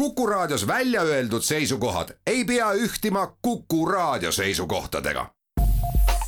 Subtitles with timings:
[0.00, 5.26] Kuku Raadios välja öeldud seisukohad ei pea ühtima Kuku Raadio seisukohtadega.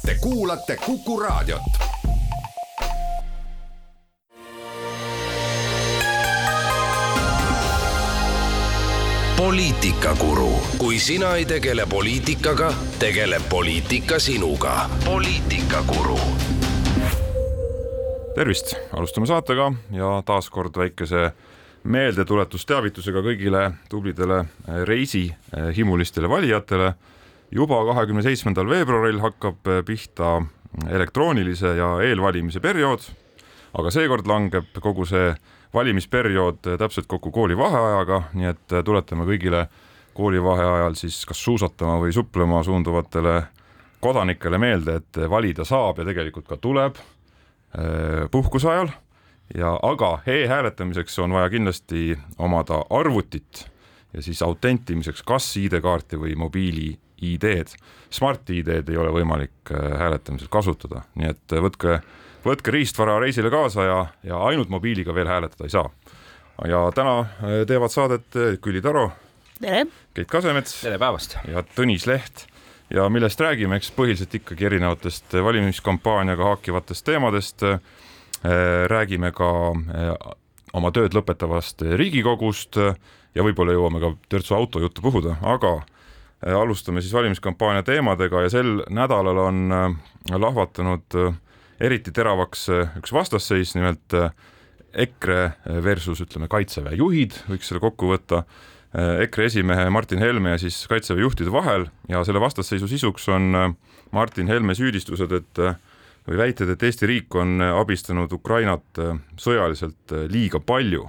[0.06, 1.62] Te kuulate Kuku Raadiot.
[9.36, 14.90] poliitikakuru, kui sina ei tegele poliitikaga, tegeleb poliitika sinuga.
[15.04, 16.18] poliitikakuru
[18.34, 21.32] tervist, alustame saatega ja taaskord väikese
[21.84, 24.44] meeldetuletusteavitusega kõigile tublidele
[24.86, 26.94] reisihimulistele valijatele.
[27.52, 30.42] juba kahekümne seitsmendal veebruaril hakkab pihta
[30.88, 33.00] elektroonilise ja eelvalimise periood,
[33.74, 35.34] aga seekord langeb kogu see
[35.74, 39.66] valimisperiood täpselt kokku koolivaheajaga, nii et tuletame kõigile
[40.14, 43.42] koolivaheajal siis kas suusatama või suplema suunduvatele
[44.00, 46.96] kodanikele meelde, et valida saab ja tegelikult ka tuleb
[48.30, 48.90] puhkuse ajal
[49.54, 53.66] ja aga e-hääletamiseks on vaja kindlasti omada arvutit
[54.14, 56.92] ja siis autentimiseks kas ID-kaarti või mobiili
[57.22, 57.76] ID-d.
[58.12, 61.98] Smart-ID-d ei ole võimalik äh, hääletamisel kasutada, nii et äh, võtke,
[62.44, 65.90] võtke riistvara reisile kaasa ja, ja ainult mobiiliga veel hääletada ei saa.
[66.68, 69.10] ja täna äh, teevad saadet Külli Taro.
[69.60, 69.86] tere!
[70.14, 70.80] Keit Kasemets.
[70.82, 71.38] tere päevast!
[71.48, 72.46] ja Tõnis Leht
[72.90, 77.64] ja millest räägime, eks põhiliselt ikkagi erinevatest valimiskampaaniaga haakivatest teemadest
[78.88, 80.12] räägime ka äh,
[80.74, 87.14] oma tööd lõpetavast Riigikogust ja võib-olla jõuame ka törtsu autojuttu puhuda, aga äh, alustame siis
[87.14, 89.76] valimiskampaania teemadega ja sel nädalal on
[90.32, 91.18] lahvatanud
[91.82, 92.68] eriti teravaks
[93.00, 94.14] üks vastasseis, nimelt
[94.92, 98.42] EKRE versus ütleme, kaitseväe juhid, võiks selle kokku võtta.
[98.92, 103.74] EKRE esimehe Martin Helme ja siis kaitseväe juhtide vahel ja selle vastasseisu sisuks on
[104.12, 105.62] Martin Helme süüdistused, et
[106.28, 111.08] või väited, et Eesti riik on abistanud Ukrainat äh, sõjaliselt äh, liiga palju,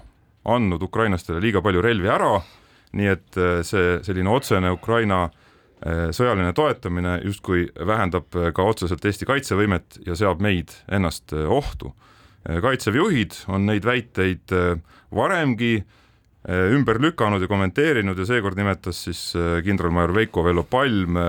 [0.49, 2.33] andnud ukrainlastele liiga palju relvi ära,
[2.97, 5.27] nii et äh, see selline otsene Ukraina
[5.83, 11.91] sõjaline toetamine justkui vähendab ka otseselt Eesti kaitsevõimet ja seab meid ennast ohtu.
[12.47, 14.53] kaitseväe juhid on neid väiteid
[15.11, 15.83] varemgi
[16.47, 19.25] ümber lükanud ja kommenteerinud ja seekord nimetas siis
[19.65, 21.19] kindralmajor Veiko Vello Palm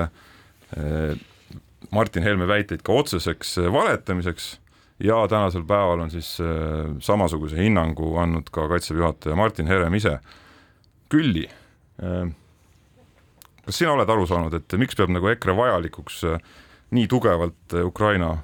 [1.91, 4.55] Martin Helme väiteid ka otseseks äh, valetamiseks
[5.05, 10.19] ja tänasel päeval on siis äh, samasuguse hinnangu andnud ka Kaitseväe juhataja Martin Herem ise.
[11.13, 11.45] Külli,
[12.03, 12.29] äh,
[13.67, 16.23] kas sina oled aru saanud, et miks peab nagu EKRE vajalikuks
[16.95, 18.37] nii tugevalt Ukraina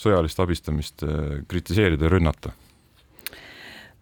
[0.00, 1.04] sõjalist abistamist
[1.48, 2.52] kritiseerida ja rünnata?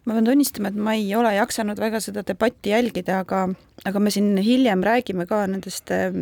[0.08, 3.44] Ma pean tunnistama, et ma ei ole jaksanud väga seda debatti jälgida, aga,
[3.88, 6.14] aga me siin hiljem räägime ka nendest äh,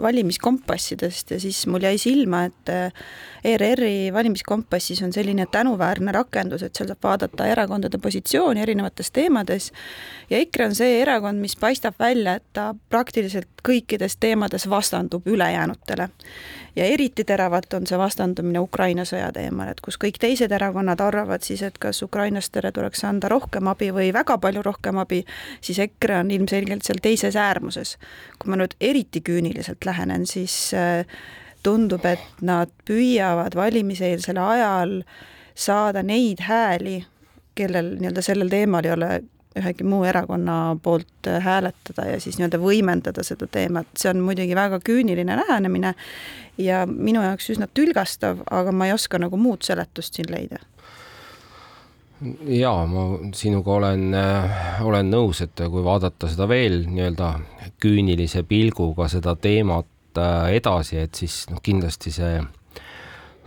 [0.00, 2.72] valimiskompassidest ja siis mul jäi silma, et
[3.44, 9.70] ERR-i valimiskompassis on selline tänuväärne rakendus, et seal saab vaadata erakondade positsiooni erinevates teemades
[10.30, 16.08] ja EKRE on see erakond, mis paistab välja, et ta praktiliselt kõikides teemades vastandub ülejäänutele.
[16.76, 21.42] Ja eriti teravalt on see vastandumine Ukraina sõja teemal, et kus kõik teised erakonnad arvavad
[21.42, 25.24] siis, et kas ukrainlastele tuleks anda rohkem abi või väga palju rohkem abi,
[25.60, 27.96] siis EKRE on ilmselgelt seal teises äärmuses.
[28.38, 31.06] kui ma nüüd eriti küüniliselt lähenen, siis äh,
[31.62, 35.00] tundub, et nad püüavad valimiseelsel ajal
[35.54, 37.02] saada neid hääli,
[37.58, 39.10] kellel nii-öelda sellel teemal ei ole
[39.58, 44.78] ühegi muu erakonna poolt hääletada ja siis nii-öelda võimendada seda teemat, see on muidugi väga
[44.86, 45.94] küüniline lähenemine
[46.58, 50.62] ja minu jaoks üsna tülgastav, aga ma ei oska nagu muud seletust siin leida
[52.48, 57.32] ja ma sinuga olen, äh, olen nõus, et kui vaadata seda veel nii-öelda
[57.80, 62.40] küünilise pilguga seda teemat äh, edasi, et siis noh, kindlasti see,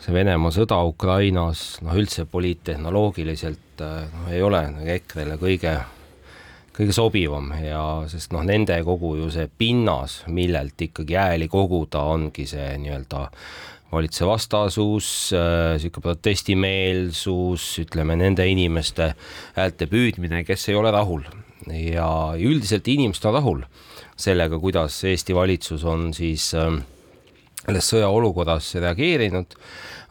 [0.02, 4.66] see Venemaa sõda Ukrainas, noh üldse poliittehnoloogiliselt noh, ei ole
[4.98, 5.78] EKRE-le kõige
[6.74, 12.48] kõige sobivam ja sest noh, nende kogu ju see pinnas, millelt ikkagi hääli koguda, ongi
[12.50, 13.28] see nii-öelda
[13.94, 19.14] valitsuse vastasus, äh, protestimeelsus, ütleme nende inimeste
[19.58, 21.26] häälte püüdmine, kes ei ole rahul.
[21.70, 23.62] Ja üldiselt inimesed on rahul
[24.20, 26.74] sellega, kuidas Eesti valitsus on siis äh,
[27.64, 29.56] selles sõjaolukorras reageerinud.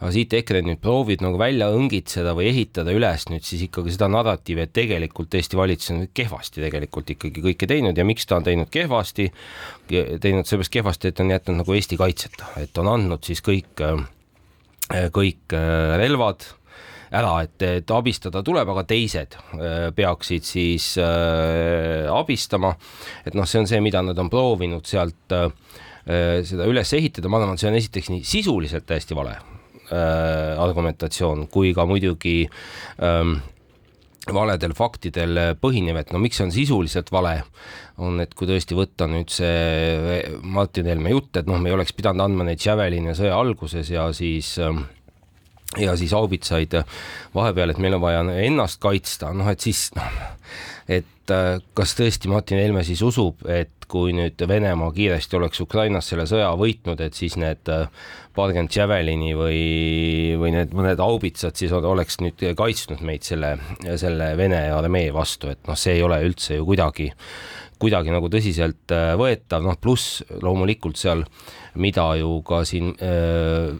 [0.03, 4.09] Aga siit EKRE nüüd proovib nagu välja õngitseda või ehitada üles nüüd siis ikkagi seda
[4.11, 7.97] narratiivi, et tegelikult Eesti valitsus on kehvasti tegelikult ikkagi kõike teinud.
[7.97, 9.29] Ja miks ta on teinud kehvasti,
[9.87, 13.85] teinud seepärast kehvasti, et on jätnud nagu Eesti kaitseta, et on andnud siis kõik,
[15.13, 15.55] kõik
[16.03, 16.49] relvad
[17.13, 22.73] ära, et, et abistada tuleb, aga teised äh, peaksid siis äh, abistama.
[23.25, 25.49] et noh, see on see, mida nad on proovinud sealt äh,
[26.03, 29.37] seda üles ehitada, ma arvan, see on esiteks nii sisuliselt täiesti vale,
[29.87, 32.41] äh, argumentatsioon kui ka muidugi
[33.03, 33.37] ähm,
[34.31, 37.37] valedel faktidel põhinev, et no miks see on sisuliselt vale,
[37.99, 41.95] on, et kui tõesti võtta nüüd see Martin Helme jutt, et noh, me ei oleks
[41.95, 44.55] pidanud andma neid Javeline sõja alguses ja siis
[45.81, 46.75] ja siis haubitsaid
[47.33, 50.21] vahepeal, et meil on vaja ennast kaitsta, noh et siis noh,
[50.87, 56.09] et äh, kas tõesti Martin Helme siis usub, et kui nüüd Venemaa kiiresti oleks Ukrainas
[56.09, 57.87] selle sõja võitnud, et siis need äh,
[58.35, 59.63] paarkümmend Javelini või,
[60.41, 63.55] või need mõned haubitsad siis oleks nüüd kaitsnud meid selle,
[64.01, 67.11] selle Vene armee vastu, et noh, see ei ole üldse ju kuidagi,
[67.81, 71.25] kuidagi nagu tõsiselt äh, võetav, noh pluss loomulikult seal,
[71.79, 73.73] mida ju ka siin öö,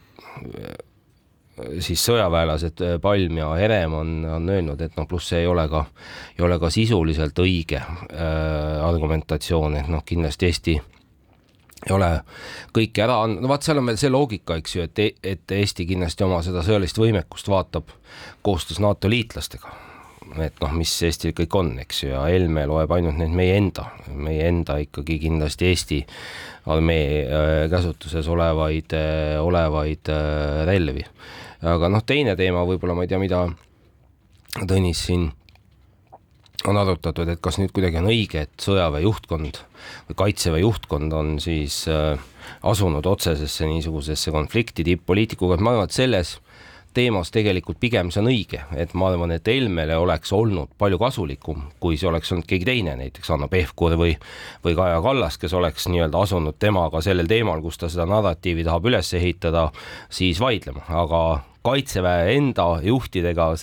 [1.83, 5.67] siis sõjaväelased äh, Palm ja Herem on, on öelnud, et noh, pluss see ei ole
[5.69, 5.85] ka,
[6.37, 10.75] ei ole ka sisuliselt õige äh, argumentatsioon, et noh, kindlasti Eesti
[11.83, 12.09] ei ole
[12.75, 15.55] kõike ära andnud, no vaat seal on veel see loogika, eks ju, et, e-, et
[15.59, 17.91] Eesti kindlasti oma seda sõjalist võimekust vaatab
[18.41, 19.73] koostöös NATO liitlastega.
[20.41, 23.89] Et noh, mis Eestil kõik on, eks ju, ja Helme loeb ainult need meie enda,
[24.09, 25.99] meie enda ikkagi kindlasti Eesti
[26.73, 31.05] armee äh, käsutuses olevaid, äh, olevaid äh, relvi.
[31.63, 33.45] Aga noh, teine teema võib-olla ma ei tea, mida
[34.53, 35.31] Tõnis siin
[36.69, 39.57] on arutatud, et kas nüüd kuidagi on õige, et sõjaväe juhtkond
[40.07, 41.79] või kaitseväe juhtkond on siis
[42.61, 46.35] asunud otsesesse niisugusesse konflikti tipp-poliitikuga, et ma arvan, et selles
[46.93, 51.67] teemas tegelikult pigem see on õige, et ma arvan, et Helmele oleks olnud palju kasulikum,
[51.83, 54.13] kui see oleks olnud keegi teine, näiteks Hanno Pevkur või,
[54.65, 58.89] või Kaja Kallas, kes oleks nii-öelda asunud temaga sellel teemal, kus ta seda narratiivi tahab
[58.91, 59.69] üles ehitada,
[60.13, 61.23] siis vaidlema, aga
[61.63, 63.53] kaitseväe enda juhtidega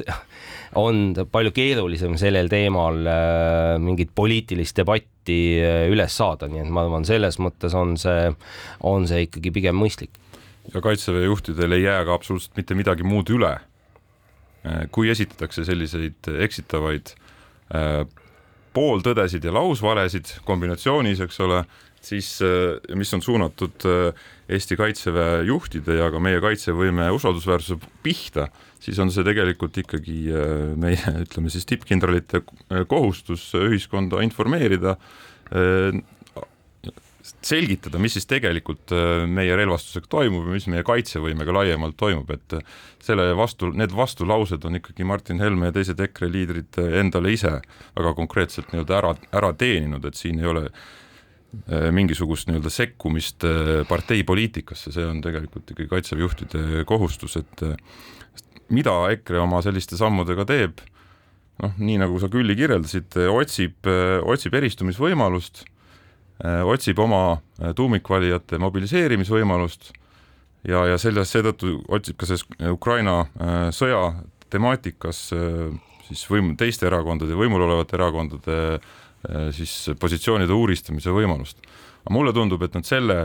[0.81, 6.87] on palju keerulisem sellel teemal äh, mingit poliitilist debatti äh, üles saada, nii et ma
[6.87, 8.31] arvan, selles mõttes on see,
[8.87, 10.17] on see ikkagi pigem mõistlik
[10.75, 13.57] ja kaitseväe juhtidel ei jää ka absoluutselt mitte midagi muud üle.
[14.61, 17.15] Äh, kui esitatakse selliseid eksitavaid
[17.75, 18.03] äh,
[18.77, 21.62] pooltõdesid ja lausvalesid kombinatsioonis, eks ole,
[22.05, 23.89] siis äh, mis on suunatud
[24.51, 28.51] Eesti Kaitseväe juhtide ja ka meie kaitsevõime usaldusväärsuse pihta,
[28.83, 30.21] siis on see tegelikult ikkagi
[30.81, 32.43] meie, ütleme siis tippkindralite
[32.91, 34.97] kohustus ühiskonda informeerida
[37.22, 42.56] selgitada, mis siis tegelikult äh, meie relvastusega toimub ja mis meie kaitsevõimega laiemalt toimub, et
[42.56, 47.34] äh, selle vastu, need vastulaused on ikkagi Martin Helme ja teised EKRE liidrid äh, endale
[47.34, 47.58] ise
[47.96, 49.12] väga konkreetselt nii-öelda ära,
[49.43, 50.67] ära teeninud, et siin ei ole
[51.90, 53.43] mingisugust nii-öelda sekkumist
[53.90, 57.64] parteipoliitikasse, see on tegelikult ikkagi kaitseväe juhtide kohustus, et
[58.70, 60.78] mida EKRE oma selliste sammudega teeb,
[61.58, 63.90] noh, nii nagu sa Külli kirjeldasid, otsib,
[64.31, 65.64] otsib eristumisvõimalust
[66.44, 69.90] otsib oma äh, tuumikvalijate mobiliseerimisvõimalust
[70.69, 74.14] ja, ja sellest, seetõttu otsib ka selles Ukraina äh, sõja
[74.50, 75.28] temaatikas
[76.08, 78.56] siis võim-, teiste erakondade, võimul olevate erakondade
[79.54, 81.60] siis positsioonide uuristamise võimalust.
[82.00, 83.19] aga mulle tundub, et nad selle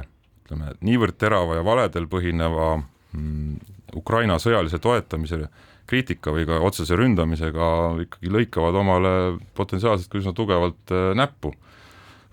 [0.44, 3.56] ütleme, niivõrd terava ja valedel põhineva mm,
[3.98, 5.48] Ukraina sõjalise toetamise
[5.90, 7.72] kriitika või ka otsese ründamisega
[8.06, 9.16] ikkagi lõikavad omale
[9.58, 11.56] potentsiaalselt ka üsna tugevalt näppu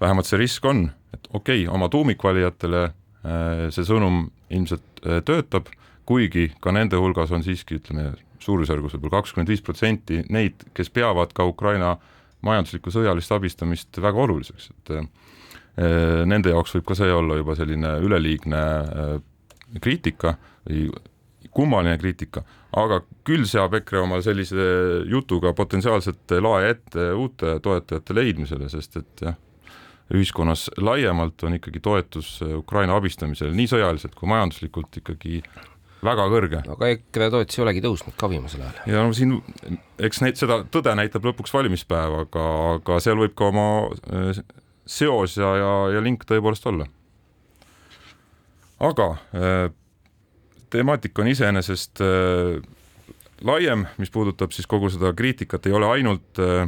[0.03, 5.71] vähemalt see risk on, et okei okay,, oma tuumikvalijatele äh, see sõnum ilmselt äh, töötab,
[6.09, 8.13] kuigi ka nende hulgas on siiski ütleme,
[8.43, 11.95] suurusjärgus võib-olla kakskümmend viis protsenti neid, kes peavad ka Ukraina
[12.43, 15.07] majanduslikku sõjalist abistamist väga oluliseks, et äh,
[16.29, 18.65] nende jaoks võib ka see olla juba selline üleliigne
[19.81, 20.35] kriitika
[20.67, 20.91] või
[21.53, 22.43] kummaline kriitika,
[22.77, 24.67] aga küll seab EKRE oma sellise
[25.09, 29.39] jutuga potentsiaalselt lae ette uute toetajate leidmisele, sest et jah,
[30.13, 35.43] ühiskonnas laiemalt on ikkagi toetus Ukraina abistamisele nii sõjaliselt kui majanduslikult ikkagi
[36.05, 36.63] väga kõrge.
[36.75, 38.81] aga EKRE toetus ei olegi tõusnud ka viimasel ajal.
[38.91, 39.37] ja no siin,
[40.03, 43.69] eks neid, seda tõde näitab lõpuks valimispäev, aga, aga seal võib ka oma
[44.11, 44.43] äh,
[44.87, 46.89] seos ja, ja, ja link tõepoolest olla.
[48.83, 49.65] aga äh,
[50.75, 52.59] temaatika on iseenesest äh,
[53.47, 56.67] laiem, mis puudutab siis kogu seda kriitikat, ei ole ainult äh,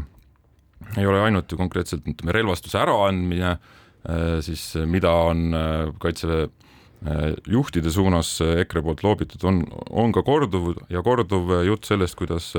[0.96, 7.30] ei ole ainult ju konkreetselt ütleme relvastuse äraandmine, äh, siis mida on äh, kaitseväe äh,
[7.50, 12.52] juhtide suunas EKRE poolt loobitud, on, on ka korduv ja korduv jutt sellest, kuidas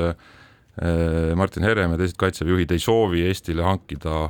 [1.39, 4.25] Martin Herem ja teised kaitseväe juhid ei soovi Eestile hankida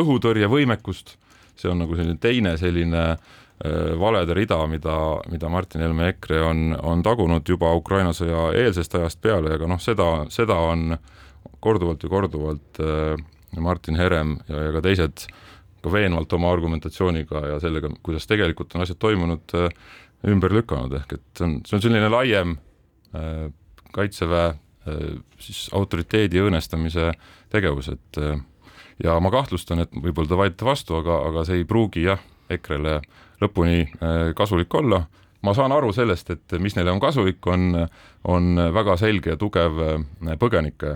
[0.00, 1.10] õhutõrjevõimekust,
[1.52, 3.02] see on nagu selline teine selline
[4.00, 4.94] valede rida, mida,
[5.28, 9.80] mida Martin Helme EKRE on, on tagunud juba Ukraina sõja eelsest ajast peale, aga noh,
[9.80, 11.12] seda, seda on äh,
[11.66, 15.26] korduvalt ja korduvalt äh, Martin Herem ja, ja ka teised
[15.82, 19.70] ka veenvalt oma argumentatsiooniga ja sellega, kuidas tegelikult on asjad toimunud, äh,
[20.30, 22.56] ümber lükanud, ehk et see on, see on selline laiem
[23.16, 23.48] äh,
[23.96, 24.54] kaitseväe
[25.42, 27.08] siis autoriteedi õõnestamise
[27.50, 28.18] tegevus, et
[29.02, 32.22] ja ma kahtlustan, et võib-olla te vaidlete vastu, aga, aga see ei pruugi jah,
[32.54, 33.00] EKRE-le
[33.42, 33.80] lõpuni
[34.38, 35.00] kasulik olla.
[35.42, 37.80] Ma saan aru sellest, et mis neile on kasulik, on,
[38.30, 39.82] on väga selge ja tugev
[40.38, 40.94] põgenike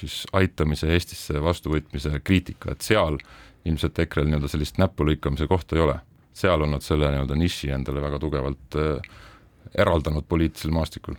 [0.00, 3.18] siis aitamise Eestisse vastuvõtmise kriitika, et seal
[3.68, 5.98] ilmselt EKRE-l nii-öelda sellist näpulõikamise kohta ei ole.
[6.32, 8.78] seal on nad selle nii-öelda niši endale väga tugevalt
[9.76, 11.18] eraldanud poliitilisel maastikul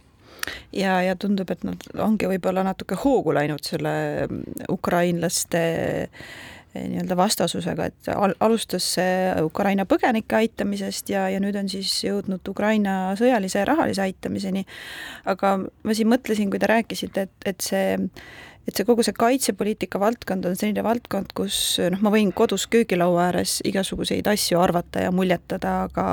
[0.73, 3.93] ja, ja tundub, et nad ongi võib-olla natuke hoogu läinud selle
[4.71, 6.25] ukrainlaste eh,
[6.75, 8.87] nii-öelda vastasusega, et al-, alustas
[9.43, 14.65] Ukraina põgenike aitamisest ja, ja nüüd on siis jõudnud Ukraina sõjalise ja rahalise aitamiseni.
[15.25, 17.97] aga ma siin mõtlesin, kui te rääkisite, et, et see
[18.67, 21.57] et see kogu see kaitsepoliitika valdkond on selline valdkond, kus
[21.91, 26.07] noh, ma võin kodus köögilaua ääres igasuguseid asju arvata ja muljetada, aga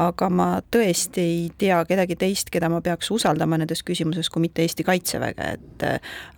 [0.00, 4.64] aga ma tõesti ei tea kedagi teist, keda ma peaks usaldama nendes küsimuses, kui mitte
[4.64, 5.86] Eesti Kaitseväge, et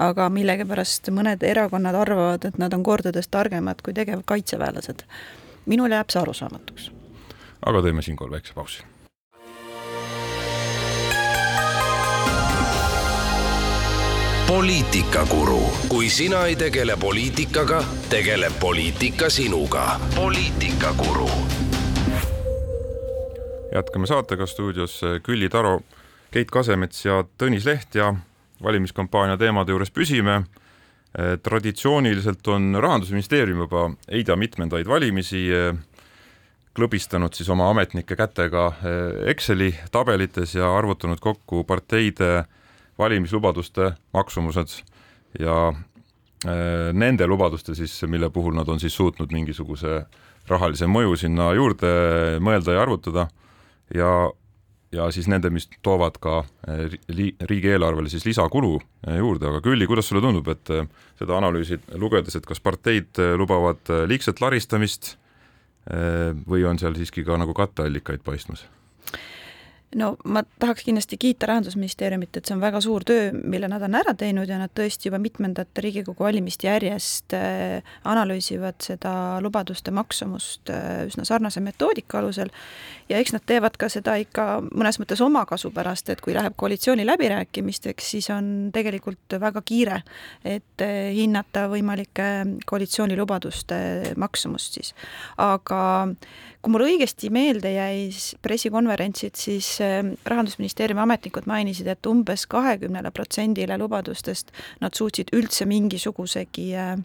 [0.02, 5.06] aga millegipärast mõned erakonnad arvavad, et nad on kordades targemad kui tegevkaitseväelased.
[5.66, 6.90] minule jääb see arusaamatuks.
[7.66, 8.95] aga teeme siinkohal väikse pausi
[14.46, 20.00] poliitikakuru, kui sina ei tegele poliitikaga, tegeleb poliitika sinuga.
[20.14, 21.30] poliitikakuru.
[23.74, 25.80] jätkame saatega stuudios Külli Taro,
[26.30, 28.14] Keit Kasemets ja Tõnis Leht ja
[28.62, 30.44] valimiskampaania teemade juures püsime.
[31.42, 35.48] traditsiooniliselt on Rahandusministeerium juba ei tea mitmendaid valimisi
[36.76, 38.72] klõbistanud siis oma ametnike kätega
[39.26, 42.44] Exceli tabelites ja arvutanud kokku parteide
[42.98, 44.80] valimislubaduste maksumused
[45.40, 50.00] ja äh, nende lubaduste siis, mille puhul nad on siis suutnud mingisuguse
[50.48, 51.90] rahalise mõju sinna juurde
[52.40, 53.26] mõelda ja arvutada
[53.94, 54.10] ja,
[54.94, 56.38] ja siis nende, mis toovad ka
[56.68, 56.96] äh,
[57.50, 60.72] riigieelarvele siis lisakulu äh, juurde, aga Külli, kuidas sulle tundub, et
[61.18, 65.16] seda analüüsi lugedes, et kas parteid lubavad liigset laristamist
[65.86, 68.64] või on seal siiski ka nagu katteallikaid paistmas?
[69.94, 73.94] No ma tahaks kindlasti kiita Rahandusministeeriumit, et see on väga suur töö, mille nad on
[73.98, 79.12] ära teinud ja nad tõesti juba mitmendat Riigikogu valimist järjest äh, analüüsivad seda
[79.44, 82.50] lubaduste maksumust äh, üsna sarnase metoodika alusel
[83.08, 87.06] ja eks nad teevad ka seda ikka mõnes mõttes omakasu pärast, et kui läheb koalitsiooni
[87.06, 90.02] läbirääkimisteks, siis on tegelikult väga kiire,
[90.44, 92.28] et äh, hinnata võimalike
[92.66, 93.78] koalitsioonilubaduste
[94.18, 94.92] maksumust siis.
[95.38, 95.80] aga
[96.66, 98.08] kui mul õigesti meelde jäi
[98.42, 104.50] pressikonverentsid, siis äh, Rahandusministeeriumi ametnikud mainisid, et umbes kahekümnele protsendile lubadustest
[104.82, 106.96] nad suutsid üldse mingisugusegi äh,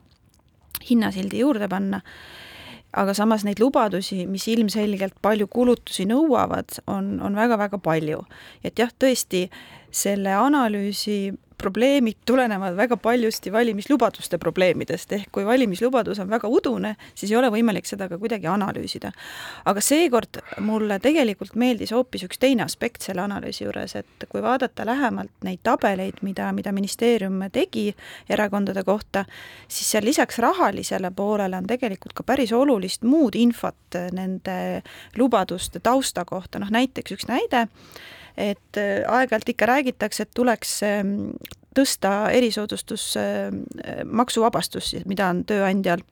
[0.89, 2.01] hinnasildi juurde panna
[2.98, 8.25] aga samas neid lubadusi, mis ilmselgelt palju kulutusi nõuavad, on, on väga-väga palju.
[8.65, 9.46] et jah, tõesti,
[9.91, 11.31] selle analüüsi
[11.62, 17.51] probleemid tulenevad väga paljusti valimislubaduste probleemidest, ehk kui valimislubadus on väga udune, siis ei ole
[17.53, 19.12] võimalik seda ka kuidagi analüüsida.
[19.65, 24.86] aga seekord mulle tegelikult meeldis hoopis üks teine aspekt selle analüüsi juures, et kui vaadata
[24.86, 27.91] lähemalt neid tabeleid, mida, mida ministeerium tegi
[28.29, 29.25] erakondade kohta,
[29.67, 34.81] siis seal lisaks rahalisele poolele on tegelikult ka päris olulist muud infot nende
[35.17, 37.67] lubaduste tausta kohta, noh näiteks üks näide,
[38.38, 41.15] et äh, aeg-ajalt ikka räägitakse, et tuleks ähm,
[41.77, 43.63] tõsta erisoodustus, ähm,
[44.05, 46.03] maksuvabastus, mida on tööandjal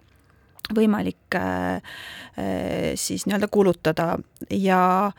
[0.75, 4.17] võimalik äh, äh, siis nii-öelda kulutada.
[4.51, 5.11] Ja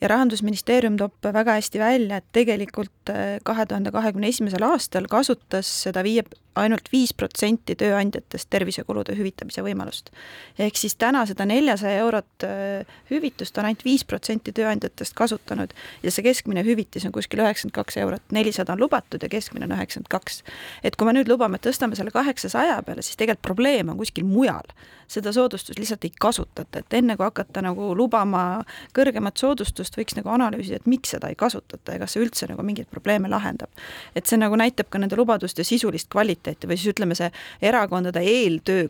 [0.00, 3.12] ja Rahandusministeerium toob väga hästi välja, et tegelikult
[3.44, 6.24] kahe tuhande kahekümne esimesel aastal kasutas seda viie
[6.58, 10.10] ainult viis protsenti tööandjatest tervisekulude hüvitamise võimalust.
[10.58, 16.10] ehk siis täna seda neljasaja eurot äh, hüvitust on ainult viis protsenti tööandjatest kasutanud ja
[16.10, 20.10] see keskmine hüvitis on kuskil üheksakümmend kaks eurot, nelisada on lubatud ja keskmine on üheksakümmend
[20.10, 20.42] kaks.
[20.82, 24.66] et kui me nüüd lubame, tõstame selle kaheksasaja peale, siis tegelikult probleem on kuskil mujal.
[25.10, 28.62] Seda soodustust lihtsalt ei kasutata, et enne kui hakata nagu lubama
[28.96, 32.64] kõrgemat soodustust, võiks nagu analüüsida, et miks seda ei kasutata ja kas see üldse nagu
[32.66, 33.70] mingeid probleeme lahendab.
[34.14, 37.30] et see nagu näitab ka nende lubaduste sisulist kvaliteeti või siis ütleme, see
[37.62, 38.88] erakondade eeltöö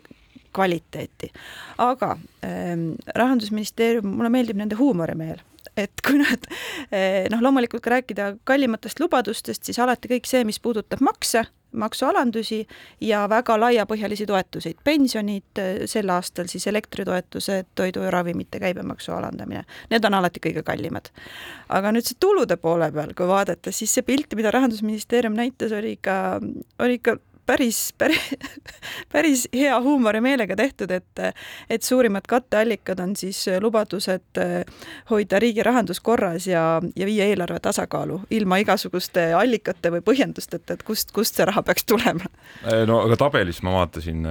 [0.53, 1.31] kvaliteeti.
[1.77, 5.41] aga ähm, Rahandusministeerium, mulle meeldib nende huumorimeel
[5.77, 6.45] et kui nad
[6.91, 12.65] eh, noh, loomulikult ka rääkida kallimatest lubadustest, siis alati kõik see, mis puudutab makse, maksualandusi
[13.07, 19.63] ja väga laiapõhjalisi toetuseid, pensionid, eh, sel aastal siis elektritoetused, toidu ja ravimite käibemaksu alandamine,
[19.93, 21.11] need on alati kõige kallimad.
[21.69, 25.95] aga nüüd see tulude poole peal, kui vaadata, siis see pilt, mida Rahandusministeerium näitas, oli
[25.95, 26.41] ikka,
[26.79, 27.15] oli ikka
[27.51, 28.29] päris, päris,
[29.11, 31.23] päris hea huumorimeelega tehtud, et
[31.69, 34.39] et suurimad katteallikad on siis lubadused
[35.09, 36.63] hoida riigi rahandus korras ja,
[36.95, 41.85] ja viia eelarve tasakaalu ilma igasuguste allikate või põhjendusteta, et kust, kust see raha peaks
[41.89, 42.29] tulema.
[42.87, 44.23] no aga tabelis ma vaatasin,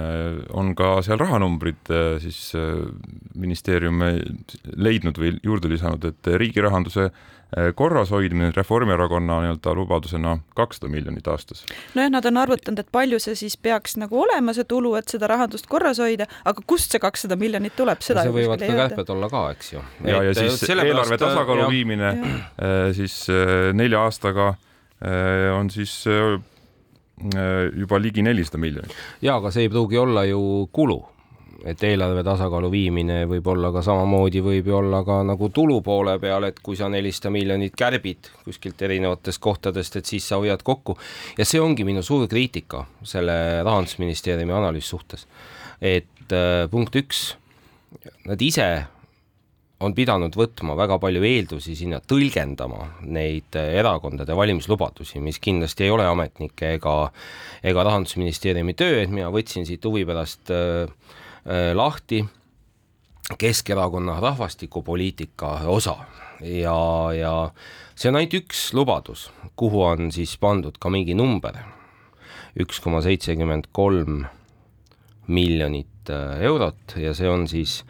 [0.57, 2.41] on ka seal rahanumbrid siis
[3.35, 4.01] ministeerium
[4.75, 7.11] leidnud või juurde lisanud, et riigi rahanduse
[7.57, 11.65] Äh, korrashoidmine Reformierakonna nii-öelda lubadusena kakssada miljonit aastas.
[11.95, 15.27] nojah, nad on arvutanud, et palju see siis peaks nagu olema, see tulu, et seda
[15.27, 19.27] rahandust korras hoida, aga kust see kakssada miljonit tuleb, seda no, võivad ka kärped olla
[19.33, 19.83] ka, eks ju.
[20.07, 22.31] ja, ja siis eelarve tasakaalu viimine ja.
[22.55, 24.53] Äh, siis äh, nelja aastaga
[25.57, 26.05] on siis
[27.75, 28.93] juba ligi nelisada miljonit.
[29.21, 31.01] ja aga see ei pruugi olla ju kulu
[31.65, 36.17] et eelarve tasakaalu viimine võib olla ka samamoodi, võib ju olla ka nagu tulu poole
[36.21, 40.97] peal, et kui sa nelisada miljonit kärbid kuskilt erinevatest kohtadest, et siis sa hoiad kokku.
[41.37, 45.27] ja see ongi minu suur kriitika selle rahandusministeeriumi analüüsi suhtes.
[45.81, 47.35] et äh, punkt üks,
[48.25, 48.67] nad ise
[49.81, 55.93] on pidanud võtma väga palju eeldusi sinna, tõlgendama neid äh, erakondade valimislubadusi, mis kindlasti ei
[55.93, 57.11] ole ametnike ega,
[57.63, 60.87] ega rahandusministeeriumi töö, et mina võtsin siit huvi pärast Äh,
[61.73, 62.25] lahti
[63.37, 65.95] Keskerakonna rahvastikupoliitika osa.
[66.41, 67.51] Ja, ja
[67.95, 71.59] see on ainult üks lubadus, kuhu on siis pandud ka mingi number,
[72.59, 74.25] üks koma seitsekümmend kolm
[75.27, 77.83] miljonit äh, eurot ja see on siis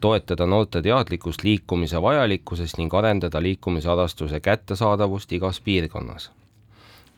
[0.00, 6.30] toetada noorte teadlikkust liikumise vajalikkusest ning arendada liikumisharrastuse kättesaadavust igas piirkonnas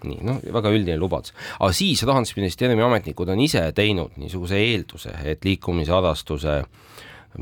[0.07, 1.35] nii, noh, väga üldine lubadus.
[1.59, 6.61] aga siis Rahandusministeeriumi ametnikud on ise teinud niisuguse eelduse, et liikumisharrastuse,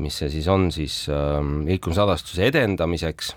[0.03, 1.37] mis see siis on siis äh,,
[1.67, 3.35] liikumisharrastuse edendamiseks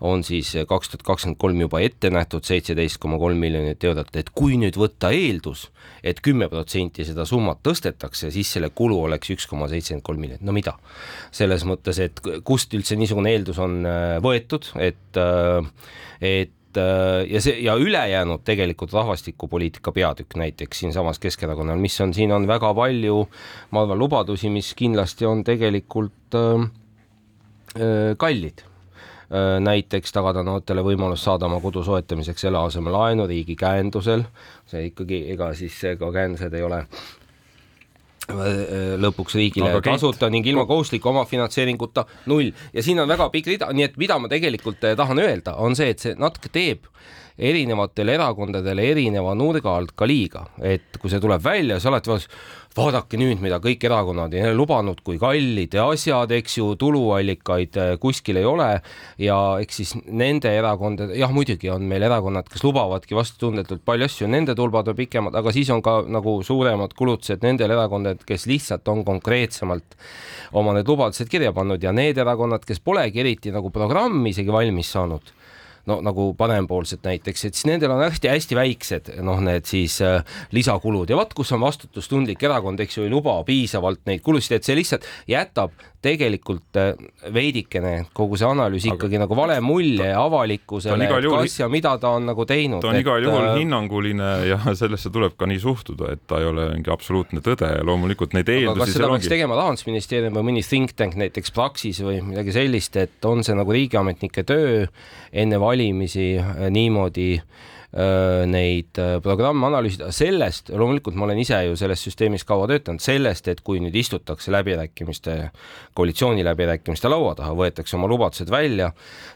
[0.00, 4.30] on siis kaks tuhat kakskümmend kolm juba ette nähtud seitseteist koma kolm miljonit eurot, et
[4.34, 5.66] kui nüüd võtta eeldus
[6.02, 10.22] et, et kümme protsenti seda summat tõstetakse, siis selle kulu oleks üks koma seitsekümmend kolm
[10.24, 10.76] miljonit, no mida?
[11.34, 15.90] selles mõttes, et kust üldse niisugune eeldus on äh, võetud, et, äh,
[16.24, 16.54] et
[17.28, 22.72] ja see ja ülejäänud tegelikult rahvastikupoliitika peatükk näiteks siinsamas Keskerakonnal, mis on, siin on väga
[22.74, 23.28] palju,
[23.70, 26.66] ma arvan, lubadusi, mis kindlasti on tegelikult äh,
[27.76, 28.64] äh, kallid.
[29.28, 34.24] Äh, näiteks tagada noortele võimalus saada oma kodu soetamiseks eluasemelaenu riigi käendusel,
[34.66, 37.17] see ikkagi, ega siis ega käendused ei ole Äh,
[38.28, 42.52] lõpuks riigile Aga tasuta ning ilma kohustusliku omafinantseeringuta null.
[42.74, 45.76] Ja siin on väga pikk rida, nii et mida ma tegelikult äh, tahan öelda, on
[45.78, 46.88] see, et see natuke teeb
[47.38, 52.10] erinevatele erakondadele erineva nurga alt ka liiga, et kui see tuleb välja, siis alati
[52.78, 58.40] vaadake nüüd, mida kõik erakonnad on lubanud, kui kallid asjad, eks ju, tuluallikaid äh, kuskil
[58.40, 58.68] ei ole.
[59.22, 64.30] Ja eks siis nende erakondade, jah, muidugi on meil erakonnad, kes lubavadki vastutundetult palju asju,
[64.30, 68.88] nende tulbad on pikemad, aga siis on ka nagu suuremad kulutused nendel erakondadel, kes lihtsalt
[68.92, 69.98] on konkreetsemalt
[70.58, 71.82] oma need lubadused kirja pannud.
[71.82, 75.34] Ja need erakonnad, kes polegi eriti nagu programmi isegi valmis saanud
[75.88, 80.20] no nagu parempoolsed näiteks, et siis nendel on hästi-hästi väiksed noh, need siis äh,
[80.54, 81.10] lisakulud.
[81.10, 84.76] Ja vot kus on vastutustundlik erakond, eks ju, ei luba piisavalt neid kulusid, et see
[84.78, 86.92] lihtsalt jätab tegelikult äh,
[87.34, 92.28] veidikene kogu see analüüs ikkagi aga, nagu vale mulje avalikkusele, kas ja mida ta on
[92.30, 92.82] nagu teinud.
[92.84, 96.38] ta on et, igal juhul äh, hinnanguline ja sellesse tuleb ka nii suhtuda, et ta
[96.42, 99.32] ei ole mingi absoluutne tõde ja loomulikult neid eeldusi kas seda peaks ongi...
[99.34, 103.74] tegema Rahandusministeerium või mõni think tank näiteks Praxis või midagi sellist, et on see nagu
[103.74, 104.86] riigiametnike töö
[105.32, 107.32] enne valimisi äh, niimoodi
[107.88, 113.62] neid programme analüüsida, sellest, loomulikult ma olen ise ju selles süsteemis kaua töötanud, sellest, et
[113.64, 115.36] kui nüüd istutakse läbirääkimiste,
[115.96, 118.90] koalitsiooniläbirääkimiste laua taha, võetakse oma lubadused välja,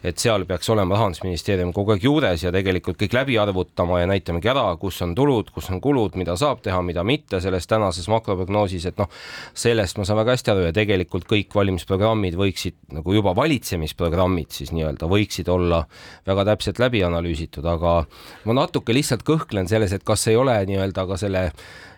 [0.04, 4.52] et seal peaks olema Rahandusministeerium kogu aeg juures ja tegelikult kõik läbi arvutama ja näitamegi
[4.52, 8.84] ära, kus on tulud, kus on kulud, mida saab teha, mida mitte selles tänases makroprognoosis,
[8.92, 9.08] et noh,
[9.56, 14.76] sellest ma saan väga hästi aru ja tegelikult kõik valimisprogrammid võiksid nagu juba valitsemisprogrammid siis
[14.76, 15.82] nii-öelda võiksid olla
[16.28, 18.02] väga täpselt läbi analüüsitud, aga
[18.44, 21.50] ma natuke lihtsalt kõhklen selles, et kas ei ole nii-öelda ka selle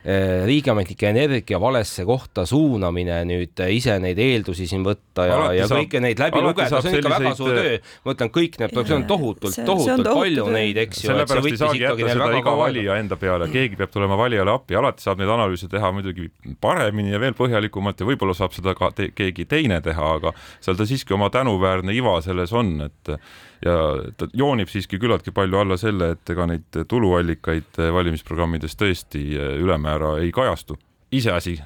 [0.05, 6.03] riigiametnike energia valesse kohta suunamine nüüd ise neid eeldusi siin võtta ja, ja saab, kõike
[6.05, 7.79] neid läbi lugeda, see on ikka väga suur töö.
[8.05, 10.57] ma ütlen, kõik need, see on tohutult, tohutult palju töö.
[10.59, 11.09] neid, eks ju.
[11.09, 15.07] sellepärast ei saagi jätta seda iga valija enda peale, keegi peab tulema valijale appi, alati
[15.07, 16.29] saab neid analüüse teha muidugi
[16.61, 20.77] paremini ja veel põhjalikumalt ja võib-olla saab seda ka te keegi teine teha, aga seal
[20.77, 23.17] ta siiski oma tänuväärne iva selles on, et
[23.65, 23.75] ja
[24.19, 30.33] ta joonib siiski küllaltki palju alla selle, et ega neid tuluallikaid valimisprogrammides tõesti ülemäära ei
[30.35, 30.79] kajastu.
[31.15, 31.59] iseasi,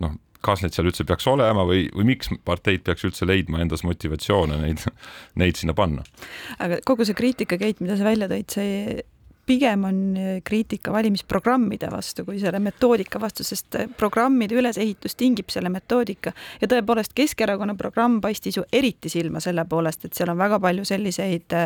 [0.00, 3.84] noh, kas need seal üldse peaks olema või, või miks parteid peaks üldse leidma endas
[3.86, 4.84] motivatsioone neid,
[5.40, 6.04] neid sinna panna?
[6.58, 9.00] aga kogu see kriitika, Keit, mida sa välja tõid, see
[9.50, 10.00] pigem on
[10.46, 17.16] kriitika valimisprogrammide vastu kui selle metoodika vastu, sest programmide ülesehitus tingib selle metoodika ja tõepoolest
[17.18, 21.56] Keskerakonna programm paistis ju eriti silma selle poolest, et seal on väga palju selliseid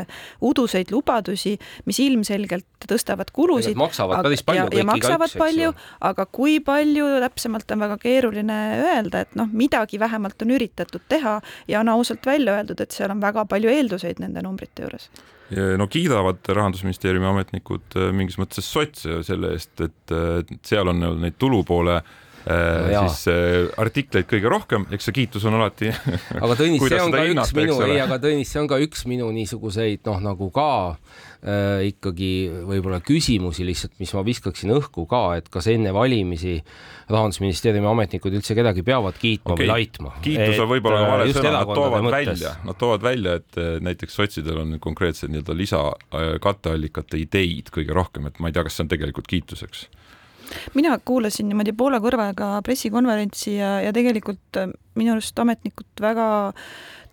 [0.44, 3.76] uduseid lubadusi, mis ilmselgelt tõstavad kulusid.
[3.76, 4.66] maksavad päris palju.
[4.78, 5.74] ja maksavad üks, palju,
[6.08, 11.36] aga kui palju täpsemalt on väga keeruline öelda, et noh, midagi vähemalt on üritatud teha
[11.68, 15.10] ja on ausalt välja öeldud, et seal on väga palju eelduseid nende numbrite juures
[15.78, 20.14] no kiidavad Rahandusministeeriumi ametnikud äh, mingis mõttes sotse selle eest, et
[20.64, 21.98] seal on neid tulupoole
[22.46, 25.90] no, äh, siis äh, artikleid kõige rohkem, eks see kiitus on alati
[26.44, 29.06] aga Tõnis, see on ka hinnata, üks minu, ei, aga Tõnis, see on ka üks
[29.10, 32.32] minu niisuguseid noh, nagu ka äh, ikkagi
[32.68, 36.58] võib-olla küsimusi lihtsalt, mis ma viskaksin õhku ka, et kas enne valimisi
[37.08, 39.64] rahandusministeeriumi ametnikud üldse kedagi peavad kiitma okay.
[39.64, 40.14] või laitma.
[40.24, 42.20] kiitus on võib-olla ka vale äh, sõna, nad toovad mõttes.
[42.20, 48.40] välja, nad toovad välja, et näiteks sotsidel on konkreetsed nii-öelda lisakatteallikate ideid kõige rohkem, et
[48.40, 49.88] ma ei tea, kas see on tegelikult kiituseks
[50.74, 56.26] mina kuulasin niimoodi poole kõrvaga pressikonverentsi ja, ja tegelikult äh, minu arust ametnikud väga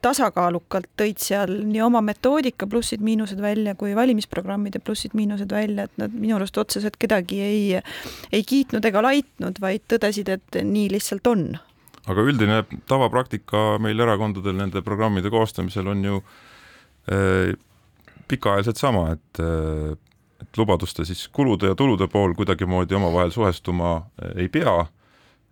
[0.02, 6.38] tasakaalukalt tõid seal nii oma metoodika plussid-miinused välja kui valimisprogrammide plussid-miinused välja, et nad minu
[6.40, 7.66] arust otseselt kedagi ei,
[8.34, 11.52] ei kiitnud ega laitnud, vaid tõdesid, et nii lihtsalt on.
[12.10, 16.22] aga üldine tavapraktika meil erakondadel nende programmide koostamisel on ju
[17.12, 17.54] äh,
[18.32, 19.94] pikaajaliselt sama, et äh,
[20.42, 24.86] et lubaduste siis kulude ja tulude pool kuidagimoodi omavahel suhestuma eh, ei pea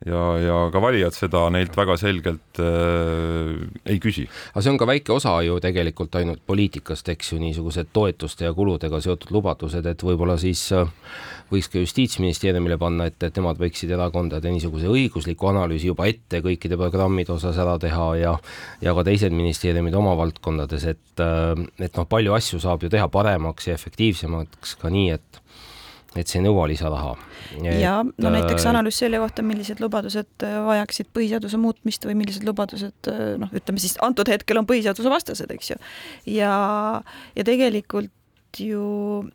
[0.05, 3.55] ja, ja ka valijad seda neilt väga selgelt äh,
[3.89, 4.25] ei küsi.
[4.53, 8.53] aga see on ka väike osa ju tegelikult ainult poliitikast, eks ju, niisugused toetuste ja
[8.55, 10.87] kuludega seotud lubadused, et võib-olla siis äh,
[11.51, 16.79] võiks ka Justiitsministeeriumile panna ette, et nemad võiksid erakondade niisuguse õigusliku analüüsi juba ette kõikide
[16.79, 18.37] programmide osas ära teha ja
[18.85, 23.11] ja ka teised ministeeriumid oma valdkondades, et äh, et noh, palju asju saab ju teha
[23.11, 25.43] paremaks ja efektiivsemaks ka nii, et
[26.17, 27.13] et see ei nõua lisaraha.
[27.61, 32.45] ja no näiteks äh, analüüs selle kohta, millised lubadused äh, vajaksid põhiseaduse muutmist või millised
[32.47, 35.77] lubadused äh, noh, ütleme siis antud hetkel on põhiseaduse vastased, eks ju.
[36.39, 36.53] ja,
[37.37, 38.09] ja tegelikult
[38.57, 39.27] ju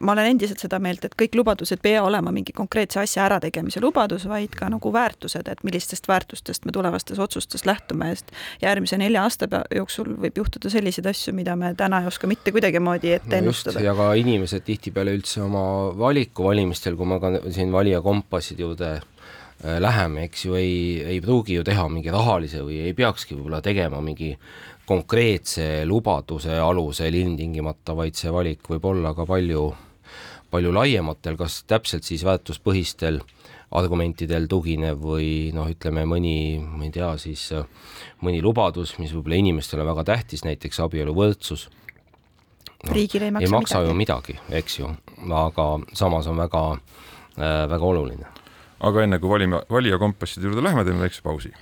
[0.00, 3.82] ma olen endiselt seda meelt, et kõik lubadused ei pea olema mingi konkreetse asja ärategemise
[3.82, 9.24] lubadus, vaid ka nagu väärtused, et millistest väärtustest me tulevastes otsustes lähtume, sest järgmise nelja
[9.26, 13.42] aasta jooksul võib juhtuda selliseid asju, mida me täna ei oska mitte kuidagimoodi ette no
[13.44, 13.82] ennustada.
[13.84, 15.64] ja ka inimesed tihtipeale üldse oma
[15.98, 20.74] valiku valimistel, kui me ka siin valija kompasside juurde äh, läheme, eks ju, ei,
[21.16, 24.36] ei pruugi ju teha mingi rahalise või ei peakski võib-olla tegema mingi
[24.90, 29.68] konkreetse lubaduse alusel ilmtingimata, vaid see valik võib olla ka palju
[30.50, 33.20] palju laiematel, kas täpselt siis väärtuspõhistel
[33.78, 37.44] argumentidel tuginev või noh, ütleme mõni, ma ei tea, siis
[38.24, 42.90] mõni lubadus, mis võib-olla inimestele on väga tähtis, näiteks abieluvõrdsus no,.
[42.90, 43.92] riigile ei maksa, ei maksa midagi.
[43.92, 44.90] ju midagi, eks ju,
[45.44, 48.26] aga samas on väga äh,, väga oluline.
[48.80, 51.54] aga enne kui valima, valijakompasside juurde lähme, teeme väikse pausi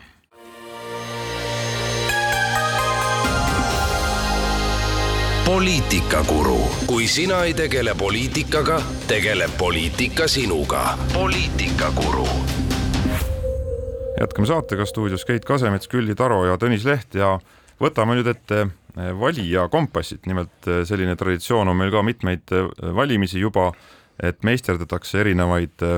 [5.48, 10.98] poliitikakuru, kui sina ei tegele poliitikaga, tegeleb poliitika sinuga.
[11.12, 12.26] poliitikakuru.
[14.20, 17.38] jätkame saatega stuudios Keit Kasemets, Külli Taro ja Tõnis Leht ja
[17.80, 22.68] võtame nüüd ette eh, valijakompassid, nimelt eh, selline traditsioon on meil ka mitmeid eh,
[23.00, 23.70] valimisi juba,
[24.20, 25.88] et meisterdatakse erinevaid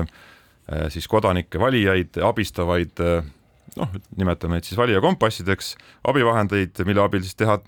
[0.93, 3.03] siis kodanikke, valijaid, abistavaid
[3.75, 5.75] noh, nimetame neid siis valijakompassideks,
[6.07, 7.59] abivahendeid, mille abil siis teha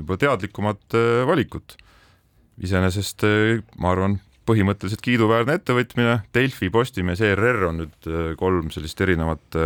[0.00, 1.76] võib-olla teadlikumat äh, valikut.
[2.60, 9.00] iseenesest äh, ma arvan, põhimõtteliselt kiiduväärne ettevõtmine, Delfi, Postimees, ERR on nüüd äh, kolm sellist
[9.00, 9.60] erinevat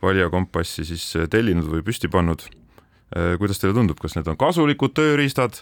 [0.00, 2.46] valijakompassi siis tellinud või püsti pannud.
[3.10, 5.58] kuidas teile tundub, kas need on kasulikud tööriistad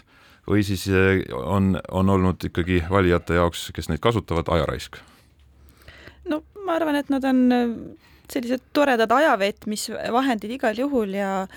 [0.47, 0.85] või siis
[1.33, 5.01] on, on olnud ikkagi valijate jaoks, kes neid kasutavad, ajaraisk?
[6.29, 7.41] no ma arvan, et nad on
[8.31, 11.47] sellised toredad ajaveetmisvahendid igal juhul ja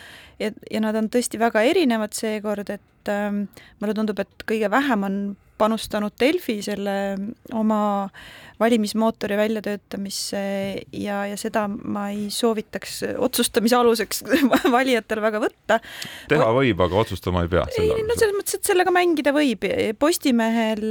[0.42, 3.46] ja, ja nad on tõesti väga erinevad seekord, et ähm,
[3.80, 5.18] mulle tundub, et kõige vähem on
[5.62, 6.94] panustanud Delfi selle
[7.54, 7.82] oma
[8.60, 10.42] valimismootori väljatöötamisse
[10.92, 14.24] ja, ja seda ma ei soovitaks otsustamise aluseks
[14.76, 15.78] valijatele väga võtta.
[16.30, 17.64] teha võib, aga otsustama ei pea.
[17.78, 19.66] ei, no selles mõttes, et sellega mängida võib.
[20.02, 20.86] Postimehel,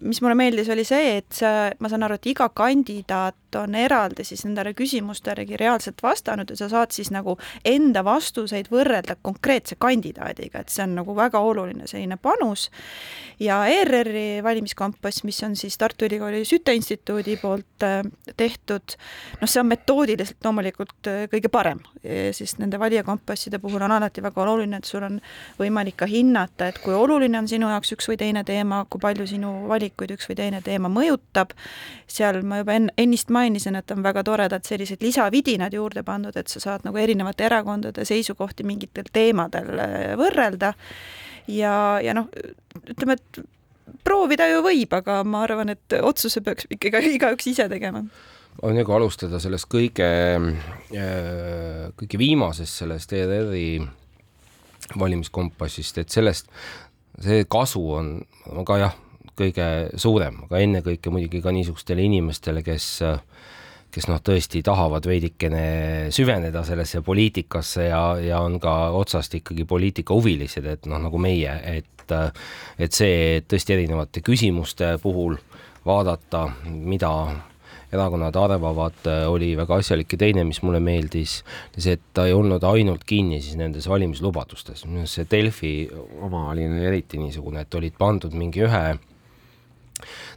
[0.00, 4.24] mis mulle meeldis, oli see, et sa, ma saan aru, et iga kandidaat on eraldi
[4.24, 10.60] siis nendele küsimustele reaalselt vastanud ja sa saad siis nagu enda vastuseid võrrelda konkreetse kandidaadiga,
[10.60, 12.70] et see on nagu väga oluline selline panus.
[13.40, 18.02] ja ERR-i valimiskompass, mis on siis Tartu Ülikooli Süte Instituudi poolt äh,
[18.36, 18.96] tehtud,
[19.40, 21.80] noh, see on metoodiliselt loomulikult äh, kõige parem,
[22.36, 25.18] sest nende valijakompasside puhul on alati väga oluline, et sul on
[25.58, 29.26] võimalik ka hinnata, et kui oluline on sinu jaoks üks või teine teema, kui palju
[29.28, 31.54] sinu valikuid üks või teine teema mõjutab,
[32.10, 36.48] seal ma juba enne, ennist mainisin, et on väga toredad sellised lisavidinad juurde pandud, et
[36.48, 40.74] sa saad nagu erinevate erakondade seisukohti mingitel teemadel äh, võrrelda.
[41.50, 42.28] Ja, ja noh,
[42.86, 43.40] ütleme, et
[44.04, 48.04] proovida ju võib, aga ma arvan, et otsuse peaks ikkagi igaüks ise tegema.
[48.66, 50.06] On nagu alustada sellest kõige,
[50.92, 53.80] äh, kõige viimasest, sellest ERR-i
[54.98, 56.50] valimiskompassist, et sellest,
[57.22, 58.10] see kasu on,
[58.66, 58.96] ka jah,
[59.40, 59.66] kõige
[60.00, 62.90] suurem, aga ennekõike muidugi ka niisugustele inimestele, kes
[63.90, 65.62] kes noh, tõesti tahavad veidikene
[66.14, 71.86] süveneda sellesse poliitikasse ja, ja on ka otsast ikkagi poliitikahuvilised, et noh, nagu meie, et
[72.10, 75.36] et see tõesti erinevate küsimuste puhul
[75.86, 77.10] vaadata, mida
[77.92, 81.40] erakonnad arvavad, oli väga asjalik ja teine, mis mulle meeldis,
[81.76, 85.72] see, et ta ei olnud ainult kinni siis nendes valimislubadustes, see Delfi
[86.22, 88.84] oma oli eriti niisugune, et olid pandud mingi ühe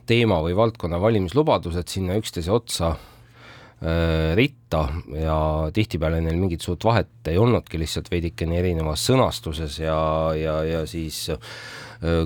[0.09, 4.87] teema või valdkonna valimislubadused sinna üksteise otsa äh, ritta
[5.17, 5.37] ja
[5.73, 9.97] tihtipeale neil mingit suurt vahet ei olnudki, lihtsalt veidikene erinevas sõnastuses ja,
[10.39, 11.39] ja, ja siis äh,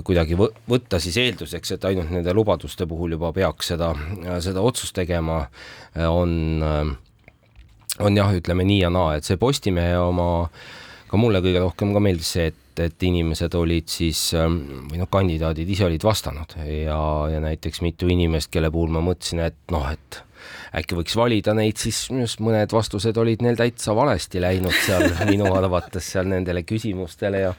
[0.04, 3.92] kuidagi võtta siis eelduseks, et ainult nende lubaduste puhul juba peaks seda,
[4.42, 5.44] seda otsust tegema,
[6.10, 6.32] on,
[8.02, 10.48] on jah, ütleme nii ja naa, et see Postimehe oma,
[11.08, 15.08] ka mulle kõige rohkem ka meeldis see, et et, inimesed olid siis ähm, või noh,
[15.10, 16.56] kandidaadid ise olid vastanud.
[16.62, 17.00] Ja,
[17.32, 20.20] ja näiteks mitu inimest, kelle puhul ma mõtlesin, et noh, et
[20.78, 25.08] äkki võiks valida neid, siis minu arust mõned vastused olid neil täitsa valesti läinud seal
[25.32, 27.54] minu arvates seal nendele küsimustele ja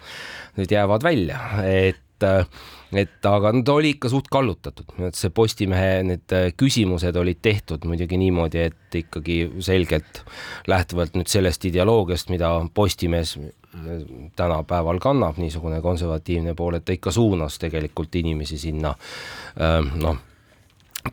[0.60, 6.36] nüüd jäävad välja, et et aga ta oli ikka suht kallutatud, et see Postimehe need
[6.36, 10.24] äh, küsimused olid tehtud muidugi niimoodi, et ikkagi selgelt
[10.70, 13.92] lähtuvalt nüüd sellest ideoloogiast, mida Postimees äh,
[14.40, 20.18] tänapäeval kannab, niisugune konservatiivne pool, et ta ikka suunas tegelikult inimesi sinna äh, noh,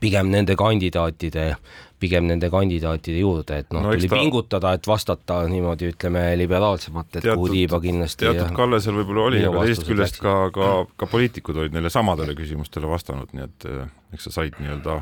[0.01, 1.51] pigem nende kandidaatide
[2.01, 4.19] pigem nende kandidaatide juurde, et noh no, tuli ta...
[4.21, 8.27] pingutada, et vastata niimoodi ütleme liberaalsemalt, et kuhu tiiba kindlasti.
[8.27, 12.37] teatud Kalle seal võib-olla oli, aga teisest küljest ka, ka, ka poliitikud olid neile samadele
[12.39, 15.01] küsimustele vastanud, nii et eh, eks sa said nii-öelda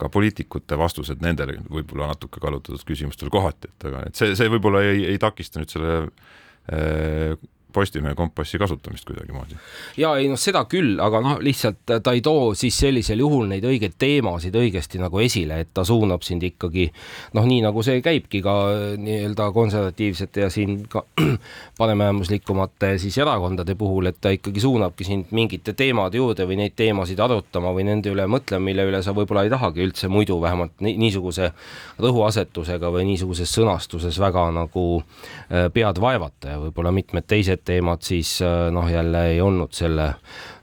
[0.00, 4.82] ka poliitikute vastused nendele võib-olla natuke kallutatud küsimustele kohati, et aga et see, see võib-olla
[4.84, 7.36] ei, ei takista nüüd selle äh,
[7.74, 9.56] Postimehe kompassi kasutamist kuidagimoodi.
[9.98, 13.64] ja ei noh, seda küll, aga noh, lihtsalt ta ei too siis sellisel juhul neid
[13.66, 16.86] õigeid teemasid õigesti nagu esile, et ta suunab sind ikkagi
[17.34, 18.54] noh, nii nagu see käibki ka
[19.00, 21.04] nii-öelda konservatiivsete ja siin ka
[21.80, 27.20] paremäärmuslikumate siis erakondade puhul, et ta ikkagi suunabki sind mingite teemade juurde või neid teemasid
[27.20, 31.50] arutama või nende üle mõtlema, mille üle sa võib-olla ei tahagi üldse muidu vähemalt niisuguse
[31.98, 38.36] rõhuasetusega või niisuguses sõnastuses väga nagu äh, pead vaevata ja võib-olla mitmed teised teemad siis
[38.44, 40.12] äh, noh, jälle ei olnud selle,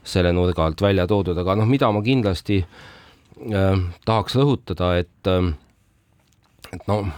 [0.04, 5.52] selle nurga alt välja toodud, aga noh, mida ma kindlasti äh, tahaks rõhutada, et äh,
[6.72, 7.10] et noh,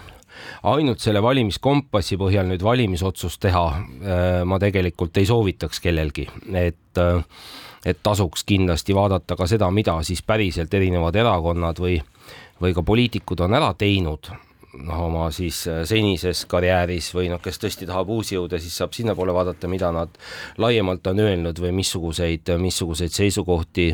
[0.67, 7.21] ainult selle valimiskompassi põhjal nüüd valimisotsust teha äh, ma tegelikult ei soovitaks kellelgi, et äh,
[7.85, 11.99] et tasuks kindlasti vaadata ka seda, mida siis päriselt erinevad erakonnad või
[12.63, 14.31] või ka poliitikud on ära teinud
[14.83, 18.95] noh, oma siis äh, senises karjääris või noh, kes tõesti tahab uusi jõude, siis saab
[18.97, 20.19] sinnapoole vaadata, mida nad
[20.61, 23.91] laiemalt on öelnud või missuguseid, missuguseid seisukohti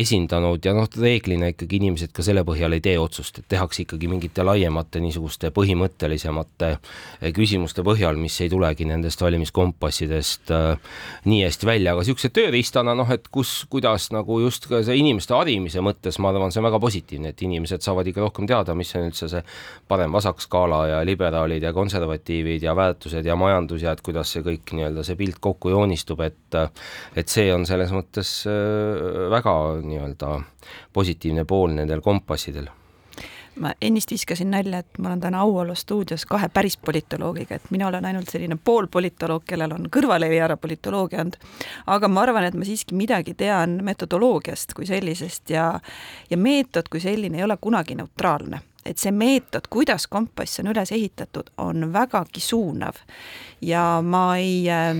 [0.00, 0.64] esindanud.
[0.64, 4.46] Ja noh, reeglina ikkagi inimesed ka selle põhjal ei tee otsust, et tehakse ikkagi mingite
[4.46, 11.94] laiemate niisuguste põhimõttelisemate äh, küsimuste põhjal, mis ei tulegi nendest valimiskompassidest äh, nii hästi välja,
[11.94, 16.32] aga niisuguse tööriistana noh, et kus, kuidas nagu just ka see inimeste harimise mõttes, ma
[16.32, 19.42] arvan, see on väga positiivne, et inimesed saavad ikka rohkem teada, mis on üldse see
[19.88, 24.42] parem parem vasakskaala ja liberaalid ja konservatiivid ja väärtused ja majandus ja et kuidas see
[24.42, 26.56] kõik nii-öelda see pilt kokku joonistub, et
[27.16, 30.40] et see on selles mõttes äh, väga nii-öelda
[30.92, 32.68] positiivne pool nendel kompassidel
[33.58, 37.88] ma ennist viskasin nalja, et ma olen täna Auolo stuudios kahe päris politoloogiga, et mina
[37.88, 41.36] olen ainult selline poolpolitoloog, kellel on kõrvaleli ära politoloogia olnud.
[41.86, 45.72] aga ma arvan, et ma siiski midagi tean metodoloogiast kui sellisest ja,
[46.30, 50.92] ja meetod kui selline ei ole kunagi neutraalne et see meetod, kuidas kompass on üles
[50.94, 53.02] ehitatud, on vägagi suunav
[53.60, 54.94] ja ma ei äh,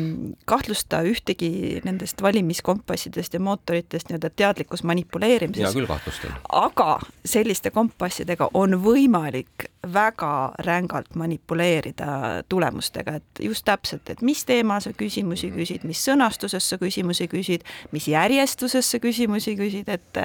[0.49, 5.63] kahtlusta ühtegi nendest valimiskompassidest ja mootoritest nii-öelda teadlikus manipuleerimises.
[5.63, 6.35] mina küll kahtlustan.
[6.53, 14.83] aga selliste kompassidega on võimalik väga rängalt manipuleerida tulemustega, et just täpselt, et mis teemal
[14.83, 20.19] sa küsimusi küsid, mis sõnastuses sa küsimusi küsid, mis järjestuses sa küsimusi küsid, et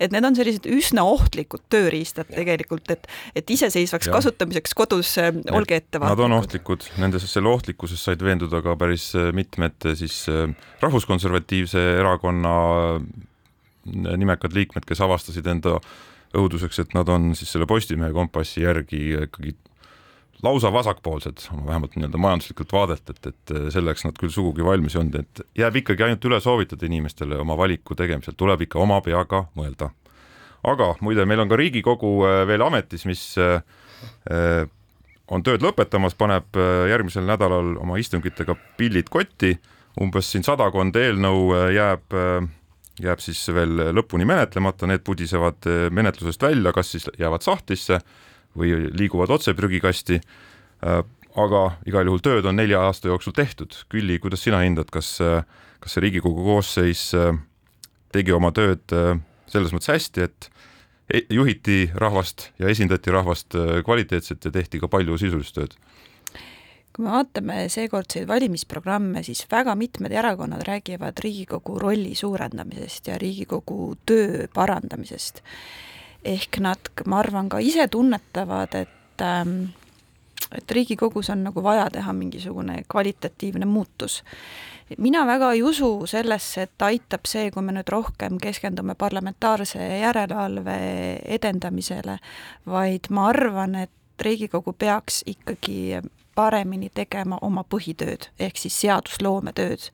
[0.00, 4.14] et need on sellised üsna ohtlikud tööriistad tegelikult, et et iseseisvaks ja.
[4.16, 6.20] kasutamiseks kodus äh, olge ettevaatlikud.
[6.20, 10.22] Nad on ohtlikud, nendes, selle ohtlikkuses said veenduda ka päris äh, mitmed äh, siis
[10.82, 12.54] rahvuskonservatiivse erakonna
[13.90, 15.78] nimekad liikmed, kes avastasid enda
[16.36, 19.56] õuduseks, et nad on siis selle Postimehe kompassi järgi ikkagi
[20.42, 25.18] lausa vasakpoolsed, vähemalt nii-öelda majanduslikult vaadelt, et, et selleks nad küll sugugi valmis ei olnud,
[25.20, 29.90] et jääb ikkagi ainult üle soovitada inimestele oma valiku tegemisel, tuleb ikka oma peaga mõelda.
[30.66, 33.60] Aga muide, meil on ka Riigikogu äh, veel ametis, mis äh,
[34.30, 34.64] äh,
[35.30, 36.58] on tööd lõpetamas, paneb
[36.90, 39.52] järgmisel nädalal oma istungitega pillid kotti,
[40.02, 42.16] umbes siin sadakond eelnõu jääb
[43.00, 48.00] jääb siis veel lõpuni menetlemata, need pudisevad menetlusest välja, kas siis jäävad sahtlisse
[48.58, 50.18] või liiguvad otse prügikasti.
[51.38, 53.84] aga igal juhul tööd on nelja aasta jooksul tehtud.
[53.88, 55.14] Külli, kuidas sina hindad, kas,
[55.78, 57.12] kas see Riigikogu koosseis
[58.10, 58.82] tegi oma tööd
[59.50, 60.50] selles mõttes hästi, et
[61.12, 65.76] e-, juhiti rahvast ja esindati rahvast kvaliteetselt ja tehti ka palju sisulist tööd?
[66.90, 73.94] kui me vaatame seekordseid valimisprogramme, siis väga mitmed erakonnad räägivad Riigikogu rolli suurendamisest ja Riigikogu
[74.06, 75.42] töö parandamisest.
[76.24, 79.70] ehk nad, ma arvan, ka ise tunnetavad, et ähm,
[80.52, 84.22] et Riigikogus on nagu vaja teha mingisugune kvalitatiivne muutus.
[84.98, 90.76] Mina väga ei usu sellesse, et aitab see, kui me nüüd rohkem keskendume parlamentaarse järelevalve
[91.38, 92.18] edendamisele,
[92.66, 96.02] vaid ma arvan, et Riigikogu peaks ikkagi
[96.36, 99.90] paremini tegema oma põhitööd, ehk siis seadusloometööd.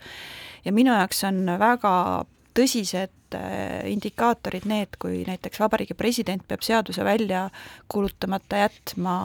[0.64, 2.24] ja minu jaoks on väga
[2.56, 7.46] tõsised äh, indikaatorid need, kui näiteks Vabariigi President peab seaduse välja
[7.92, 9.16] kuulutamata jätma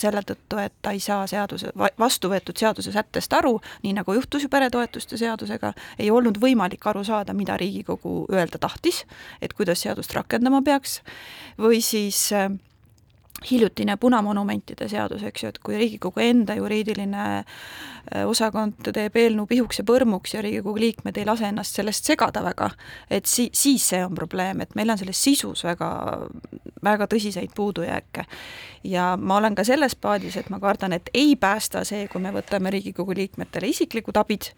[0.00, 4.46] selle tõttu, et ta ei saa seaduse, vastu võetud seaduse sättest aru, nii nagu juhtus
[4.46, 9.04] ju peretoetuste seadusega, ei olnud võimalik aru saada, mida Riigikogu öelda tahtis,
[9.42, 11.00] et kuidas seadust rakendama peaks,
[11.58, 12.50] või siis äh,
[13.50, 19.80] hiljutine punamonumentide seadus, eks ju, et kui Riigikogu enda juriidiline äh, osakond teeb eelnõu pihuks
[19.80, 22.70] ja põrmuks ja Riigikogu liikmed ei lase ennast sellest segada väga,
[23.10, 25.90] et si-, siis see on probleem, et meil on selles sisus väga,
[26.84, 28.26] väga tõsiseid puudujääke.
[28.84, 32.32] ja ma olen ka selles paadis, et ma kardan, et ei päästa see, kui me
[32.36, 34.50] võtame Riigikogu liikmetele isiklikud abid,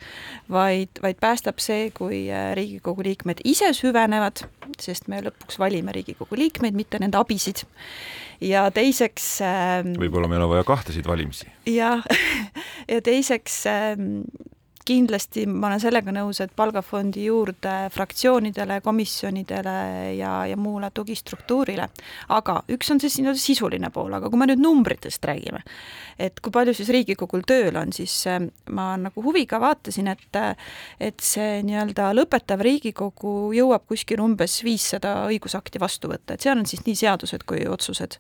[0.51, 4.43] vaid, vaid päästab see, kui äh, Riigikogu liikmed ise süvenevad,
[4.81, 7.67] sest me lõpuks valime Riigikogu liikmeid, mitte nende abisid
[8.43, 11.49] ja teiseks ähm, võib-olla meil on vaja kahtesid valimisi.
[11.67, 12.05] jah,
[12.93, 14.23] ja teiseks ähm,
[14.85, 19.77] kindlasti ma olen sellega nõus, et palgafondi juurde fraktsioonidele, komisjonidele
[20.19, 21.89] ja, ja muule tugistruktuurile.
[22.29, 25.63] aga üks on siis nii-öelda sisuline pool, aga kui me nüüd numbritest räägime,
[26.19, 28.41] et kui palju siis Riigikogul tööl on, siis äh,
[28.71, 30.41] ma nagu huviga vaatasin, et
[31.01, 36.67] et see nii-öelda lõpetav Riigikogu jõuab kuskil umbes viissada õigusakti vastu võtta, et seal on
[36.67, 38.19] siis nii seadused kui otsused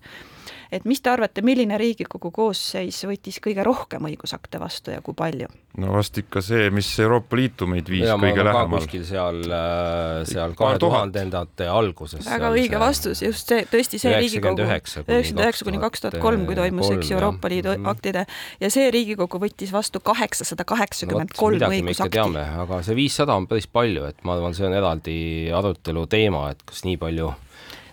[0.72, 5.51] et mis te arvate, milline Riigikogu koosseis võttis kõige rohkem õigusakte vastu ja kui palju?
[5.81, 8.82] no vast ikka see, mis Euroopa Liitu meid viis ja, kõige lähemal.
[8.82, 12.24] kuskil seal, äh, seal kahe tuhandendate alguses.
[12.26, 12.82] väga õige see...
[12.82, 17.12] vastus, just see, tõesti see Riigikogu, üheksakümmend üheksa kuni kaks tuhat kolm, kui toimus, eks
[17.12, 17.92] ju, Euroopa Liidu mm.
[17.92, 18.26] aktide
[18.62, 22.20] ja see Riigikogu võttis vastu kaheksasada kaheksakümmend kolm õigusakti.
[22.66, 25.16] aga see viissada on päris palju, et ma arvan, see on eraldi
[25.54, 27.32] arutelu teema, et kas nii palju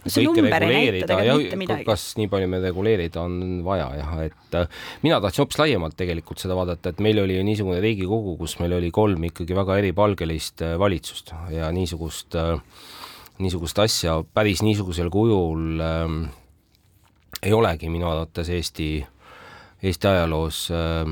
[0.05, 1.85] tegelikult mitte midagi.
[1.88, 6.41] kas nii palju meil reguleerida on vaja jah, et äh, mina tahtsin hoopis laiemalt tegelikult
[6.41, 10.65] seda vaadata, et meil oli ju niisugune Riigikogu, kus meil oli kolm ikkagi väga eripalgelist
[10.65, 12.57] äh, valitsust ja niisugust, äh,
[13.43, 16.17] niisugust asja päris niisugusel kujul äh,
[17.43, 18.91] ei olegi minu arvates Eesti
[19.79, 21.07] Eesti ajaloos äh,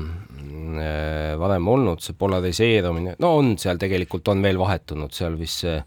[1.40, 5.78] varem olnud, see polariseerumine, no on seal tegelikult, on veel vahetunud seal vist see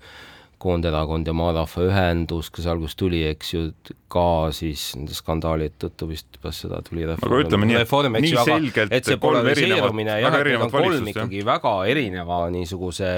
[0.62, 3.64] Koonderakond ja Maarahvaühendus, kes alguses tuli, eks ju,
[4.12, 7.32] ka siis nende skandaalide tõttu vist pärast seda tuli reform.
[7.32, 11.42] aga ütleme nii, et nii selgelt et see polariseerumine jah, et need on kolm ikkagi
[11.42, 11.48] jah.
[11.50, 13.12] väga erineva niisuguse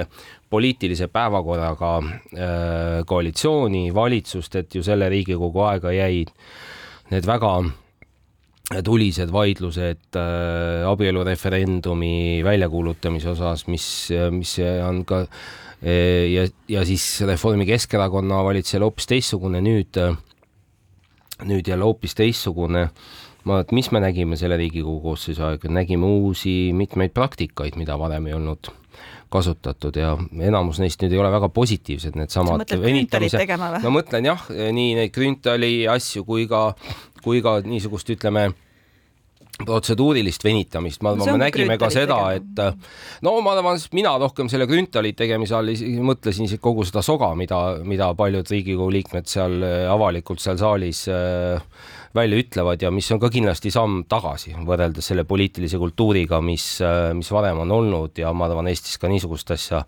[0.53, 6.31] poliitilise päevakorraga äh, koalitsiooni, valitsust, et ju selle Riigikogu aega jäid
[7.11, 7.57] need väga
[8.85, 13.89] tulised vaidlused äh, abielureferendumi väljakuulutamise osas, mis,
[14.31, 14.55] mis
[14.87, 15.43] on ka äh,
[15.83, 19.99] ja, ja siis Reformi Keskerakonna valitsusel hoopis teistsugune nüüd
[21.47, 22.87] nüüd jälle hoopis teistsugune.
[23.43, 28.29] Ma, et mis me nägime selle Riigikogu koosseisu ajal, nägime uusi mitmeid praktikaid, mida varem
[28.29, 28.69] ei olnud
[29.33, 30.13] kasutatud ja
[30.47, 32.61] enamus neist nüüd ei ole väga positiivsed, needsamad
[33.83, 36.69] no mõtlen jah, nii neid Grünthali asju kui ka,
[37.25, 38.51] kui ka niisugust, ütleme,
[39.61, 42.61] protseduurilist venitamist, me nägime ka seda, et
[43.25, 45.69] no ma arvan, mina rohkem selle Grünthali tegemise all
[46.03, 49.61] mõtlesin isegi kogu seda soga, mida, mida paljud Riigikogu liikmed seal
[49.93, 51.61] avalikult seal saalis äh,
[52.15, 56.65] välja ütlevad ja mis on ka kindlasti samm tagasi võrreldes selle poliitilise kultuuriga, mis,
[57.17, 59.83] mis varem on olnud ja ma arvan, Eestis ka niisugust asja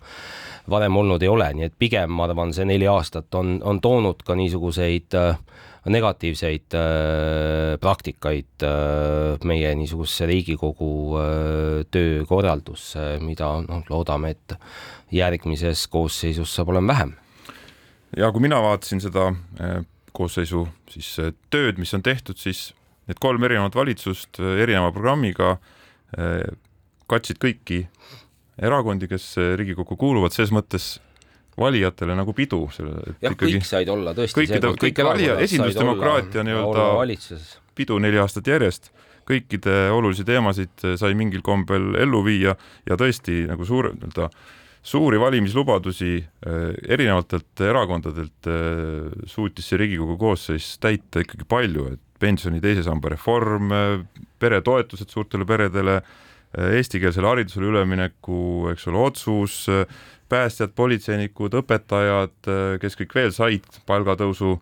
[0.70, 4.22] varem olnud ei ole, nii et pigem ma arvan, see neli aastat on, on toonud
[4.26, 5.38] ka niisuguseid äh,
[5.90, 14.56] negatiivseid äh, praktikaid äh, meie niisugusesse Riigikogu äh, töökorraldusse, mida noh, loodame, et
[15.14, 17.14] järgmises koosseisus saab olema vähem.
[18.16, 19.30] ja kui mina vaatasin seda
[20.16, 21.10] koosseisu siis
[21.52, 22.70] tööd, mis on tehtud, siis
[23.06, 25.56] need kolm erinevat valitsust erineva programmiga
[27.06, 27.82] katsid kõiki
[28.62, 30.96] erakondi, kes Riigikokku kuuluvad, ses mõttes
[31.58, 32.66] valijatele nagu pidu.
[33.22, 34.40] jah, kõik said olla tõesti.
[34.40, 37.40] kõikide, kõik valija, esindusdemokraatia nii-öelda
[37.76, 38.90] pidu neli aastat järjest,
[39.28, 44.30] kõikide olulisi teemasid sai mingil kombel ellu viia ja tõesti nagu suur nii-öelda
[44.86, 52.62] suuri valimislubadusi äh, erinevatelt erakondadelt äh, suutis see Riigikogu koosseis täita ikkagi palju, et pensioni
[52.62, 53.72] teise samba reform,
[54.40, 55.98] peretoetused suurtele peredele,
[56.56, 59.56] eestikeelsele haridusele ülemineku, eks ole, otsus,
[60.28, 62.34] päästjad, politseinikud, õpetajad,
[62.82, 64.56] kes kõik veel said palgatõusu,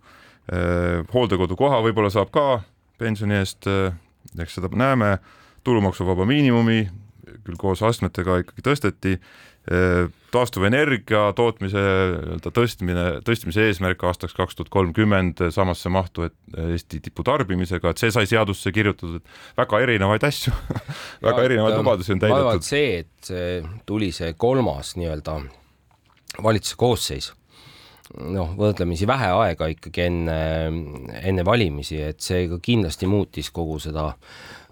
[1.14, 2.46] hooldekodukoha võib-olla saab ka
[3.00, 3.68] pensioni eest,
[4.38, 5.16] eks seda näeme,
[5.64, 6.82] tulumaksuvaba miinimumi
[7.44, 9.14] küll koos astmetega ikkagi tõsteti
[10.34, 17.92] taastuvenergia tootmise nii-öelda tõstmine, tõstmise eesmärk aastaks kaks tuhat kolmkümmend samasse mahtu, et Eesti tiputarbimisega,
[17.94, 20.54] et see sai seadusse kirjutatud, et väga erinevaid asju
[21.28, 22.66] väga erinevaid lubadusi on täidetud.
[22.66, 25.38] see, et see tuli see kolmas nii-öelda
[26.42, 27.32] valitsuse koosseis,
[28.34, 30.36] noh, võrdlemisi vähe aega ikkagi enne,
[31.22, 34.12] enne valimisi, et see ka kindlasti muutis kogu seda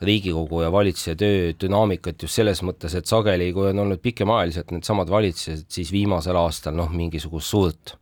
[0.03, 5.11] Riigikogu ja valitsuse töö dünaamikat just selles mõttes, et sageli, kui on olnud pikemaajaliselt needsamad
[5.11, 7.95] valitsused, siis viimasel aastal noh, mingisugust suurt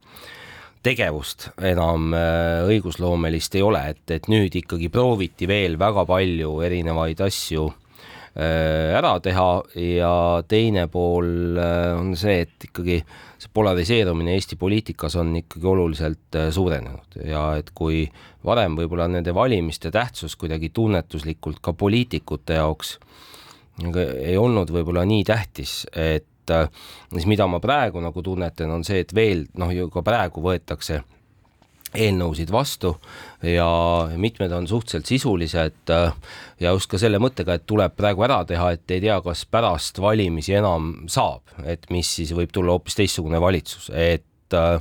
[0.80, 7.20] tegevust enam äh, õigusloomelist ei ole, et, et nüüd ikkagi prooviti veel väga palju erinevaid
[7.26, 7.68] asju
[8.36, 9.48] ära teha.
[9.74, 10.12] Ja
[10.48, 13.00] teine pool äh, on see, et ikkagi
[13.40, 17.20] see polariseerumine Eesti poliitikas on ikkagi oluliselt äh, suurenenud.
[17.26, 18.04] Ja et kui
[18.46, 22.98] varem võib-olla nende valimiste tähtsus kuidagi tunnetuslikult ka poliitikute jaoks
[24.20, 26.68] ei olnud võib-olla nii tähtis, et äh,
[27.14, 31.00] siis mida ma praegu nagu tunnetan, on see, et veel noh, ju ka praegu võetakse
[31.96, 32.94] eelnõusid vastu
[33.42, 33.66] ja
[34.20, 36.12] mitmed on suhteliselt sisulised äh,
[36.60, 40.00] ja just ka selle mõttega, et tuleb praegu ära teha, et ei tea, kas pärast
[40.02, 44.78] valimisi enam saab, et mis siis võib tulla hoopis teistsugune valitsus, et äh,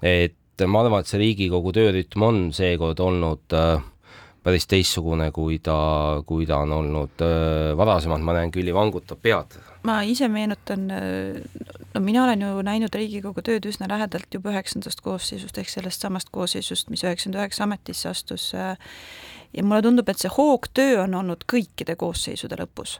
[0.00, 3.80] et ma arvan, et see Riigikogu töörütm on seekord olnud äh,
[4.44, 5.76] päris teistsugune, kui ta,
[6.26, 7.24] kui ta on olnud
[7.76, 10.88] varasemalt, ma näen, Külli vangutab pead ma ise meenutan,
[11.94, 16.28] no mina olen ju näinud Riigikogu tööd üsna lähedalt juba üheksandast koosseisust ehk sellest samast
[16.34, 18.50] koosseisust, mis üheksakümmend üheksa ametisse astus.
[18.52, 22.98] ja mulle tundub, et see hoogtöö on olnud kõikide koosseisude lõpus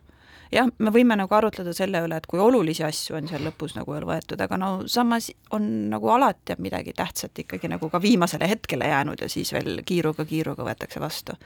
[0.55, 3.95] jah, me võime nagu arutleda selle üle, et kui olulisi asju on seal lõpus nagu
[3.95, 8.49] veel võetud, aga no samas on nagu alati on midagi tähtsat ikkagi nagu ka viimasele
[8.51, 11.37] hetkele jäänud ja siis veel kiiruga-kiiruga võetakse vastu.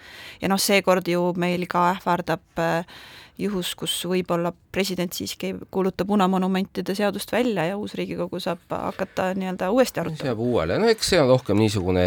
[0.40, 2.96] ja noh, seekord ju meil ka ähvardab äh,
[3.38, 9.32] juhus, kus võib-olla president siiski ei kuuluta punamonumentide seadust välja ja uus Riigikogu saab hakata
[9.34, 10.22] nii-öelda uuesti arutama.
[10.22, 12.06] see jääb uuele, no eks see on rohkem niisugune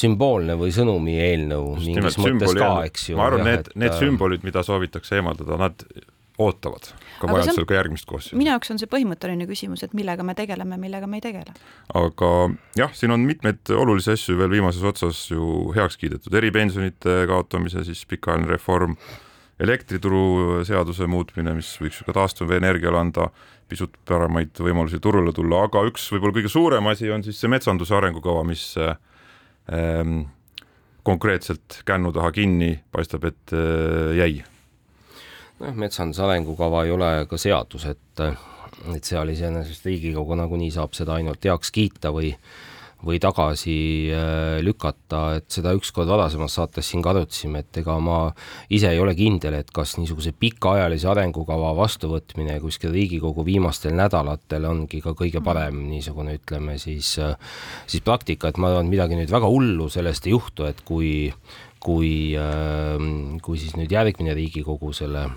[0.00, 3.18] sümboolne või sõnumi eelnõu Just mingis mõttes ka, eks ju.
[3.20, 5.84] ma arvan, need, need äh, sümbolid, mida soovitakse eemaldada, nad
[6.40, 6.90] ootavad
[7.20, 8.38] ka vajadusel ka järgmist koosseisu.
[8.40, 11.54] minu jaoks on see põhimõtteline küsimus, et millega me tegeleme, millega me ei tegele.
[12.00, 12.30] aga
[12.80, 18.02] jah, siin on mitmeid olulisi asju veel viimases otsas ju heaks kiidetud, eripensionite kaotamise siis
[18.08, 18.96] pikaajaline reform,
[19.60, 23.28] elektrituru seaduse muutmine, mis võiks ju ka taastuvenergiale anda
[23.70, 27.94] pisut paremaid võimalusi turule tulla, aga üks võib-olla kõige suurem asi on siis see metsanduse
[27.94, 28.96] arengukava, mis äh,
[31.02, 34.42] konkreetselt kännu taha kinni, paistab, et äh, jäi.
[35.60, 38.22] nojah, metsanduse arengukava ei ole ka seadus, et,
[38.94, 42.32] et seal iseenesest Riigikogu nagunii saab seda ainult heaks kiita või
[43.06, 43.76] või tagasi
[44.12, 48.18] äh, lükata, et seda ükskord varasemas saates siin ka arutasime, et ega ma
[48.72, 55.00] ise ei ole kindel, et kas niisuguse pikaajalise arengukava vastuvõtmine kuskil Riigikogu viimastel nädalatel ongi
[55.04, 57.36] ka kõige parem niisugune, ütleme siis, äh,
[57.90, 61.30] siis praktika, et ma arvan, et midagi nüüd väga hullu sellest ei juhtu, et kui,
[61.80, 62.12] kui,
[63.40, 65.28] kui siis nüüd järgmine Riigikogu selle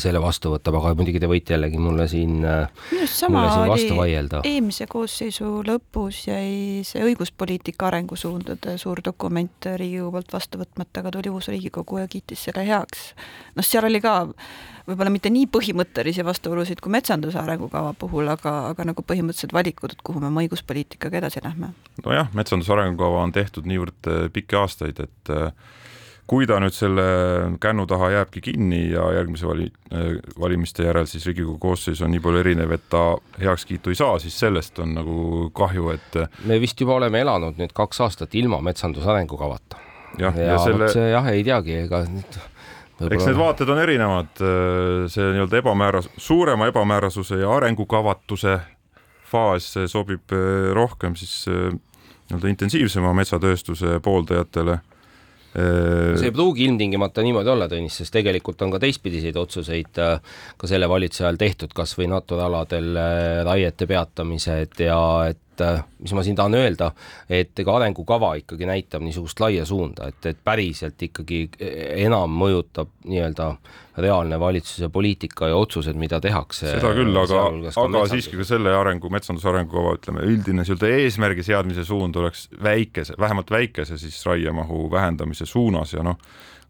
[0.00, 3.34] selle vastu võtab, aga muidugi te võite jällegi mulle siin, mulle siin
[3.68, 4.40] vastu vaielda.
[4.48, 11.32] eelmise koosseisu lõpus jäi see õiguspoliitika arengusuundade suur dokument Riigikogu poolt vastu võtmata, aga tuli
[11.32, 13.10] uus Riigikogu ja kiitis selle heaks.
[13.56, 14.14] noh, seal oli ka
[14.88, 20.04] võib-olla mitte nii põhimõttelisi vastuolusid kui metsanduse arengukava puhul, aga, aga nagu põhimõttelised valikud, et
[20.04, 21.74] kuhu me oma õiguspoliitikaga edasi lähme.
[22.04, 25.52] nojah, metsanduse arengukava on tehtud niivõrd äh, pikki aastaid, et äh,
[26.26, 27.04] kui ta nüüd selle
[27.60, 29.70] kännu taha jääbki kinni ja järgmise vali-,
[30.40, 33.02] valimiste järel siis Riigikogu koosseis on nii palju erinev, et ta
[33.40, 36.18] heakskiitu ei saa, siis sellest on nagu kahju, et
[36.48, 39.80] me vist juba oleme elanud nüüd kaks aastat ilma metsanduse arengukavata.
[40.18, 42.40] ja, ja, ja selle see jah, ei teagi, ega nüüd
[43.10, 44.32] eks need vaated on erinevad,
[45.12, 48.58] see nii-öelda ebamääras-, suurema ebamäärasuse ja arengukavatuse
[49.28, 50.32] faas sobib
[50.72, 54.93] rohkem siis nii-öelda intensiivsema metsatööstuse pooldajatele Äh,
[55.54, 60.70] see ei pruugi ilmtingimata niimoodi olla, Tõnis, sest tegelikult on ka teistpidiseid otsuseid äh, ka
[60.70, 64.98] selle valitsuse ajal tehtud, kas või Natura aladel äh, raiete peatamised ja
[65.30, 65.43] et
[66.00, 66.90] mis ma siin tahan öelda,
[67.28, 71.46] et ega arengukava ikkagi näitab niisugust laia suunda, et, et päriselt ikkagi
[72.04, 73.48] enam mõjutab nii-öelda
[74.02, 76.66] reaalne valitsuse poliitika ja otsused, mida tehakse.
[76.74, 77.44] seda küll, aga,
[77.84, 83.14] aga siiski ka selle arengu, metsanduse arengukava, ütleme, üldine nii-öelda eesmärgi seadmise suund oleks väikese,
[83.20, 86.18] vähemalt väikese siis raiemahu vähendamise suunas ja noh,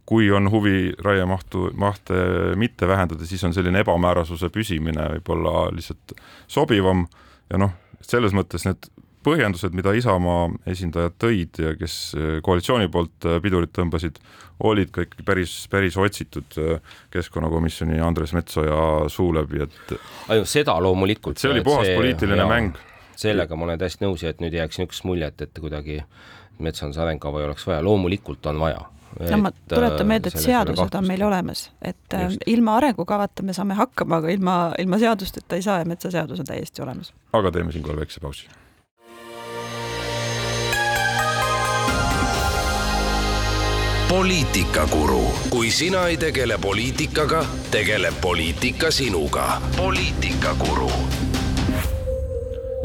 [0.07, 2.15] kui on huvi raiemahtu, mahte
[2.61, 6.13] mitte vähendada, siis on selline ebamäärasuse püsimine võib-olla lihtsalt
[6.47, 7.07] sobivam
[7.51, 7.73] ja noh,
[8.11, 8.89] selles mõttes need
[9.25, 11.95] põhjendused, mida Isamaa esindajad tõid ja kes
[12.45, 14.19] koalitsiooni poolt pidurit tõmbasid,
[14.63, 19.95] olid ka ikkagi päris, päris otsitud äh, keskkonnakomisjoni Andres Metsoja suu läbi, et
[20.29, 21.41] ainult seda loomulikult.
[21.41, 22.79] see oli puhas see, poliitiline jaa, mäng.
[23.19, 26.01] sellega ma olen täiesti nõus ja et nüüd ei jääks niisugust muljet, et kuidagi
[26.63, 28.85] metsanduse arengukava ei oleks vaja, loomulikult on vaja.
[29.21, 32.45] No ma tuletan meelde, et seadused on meil olemas, et äh, Just.
[32.47, 36.83] ilma arengukavata me saame hakkama, aga ilma, ilma seadusteta ei saa ja metsaseadus on täiesti
[36.83, 37.15] olemas.
[37.33, 38.49] aga teeme siinkohal väikse pausi
[44.15, 49.63] poliitikakuru, kui sina ei tegele poliitikaga, tegeleb poliitika sinuga.
[49.77, 50.91] poliitikakuru.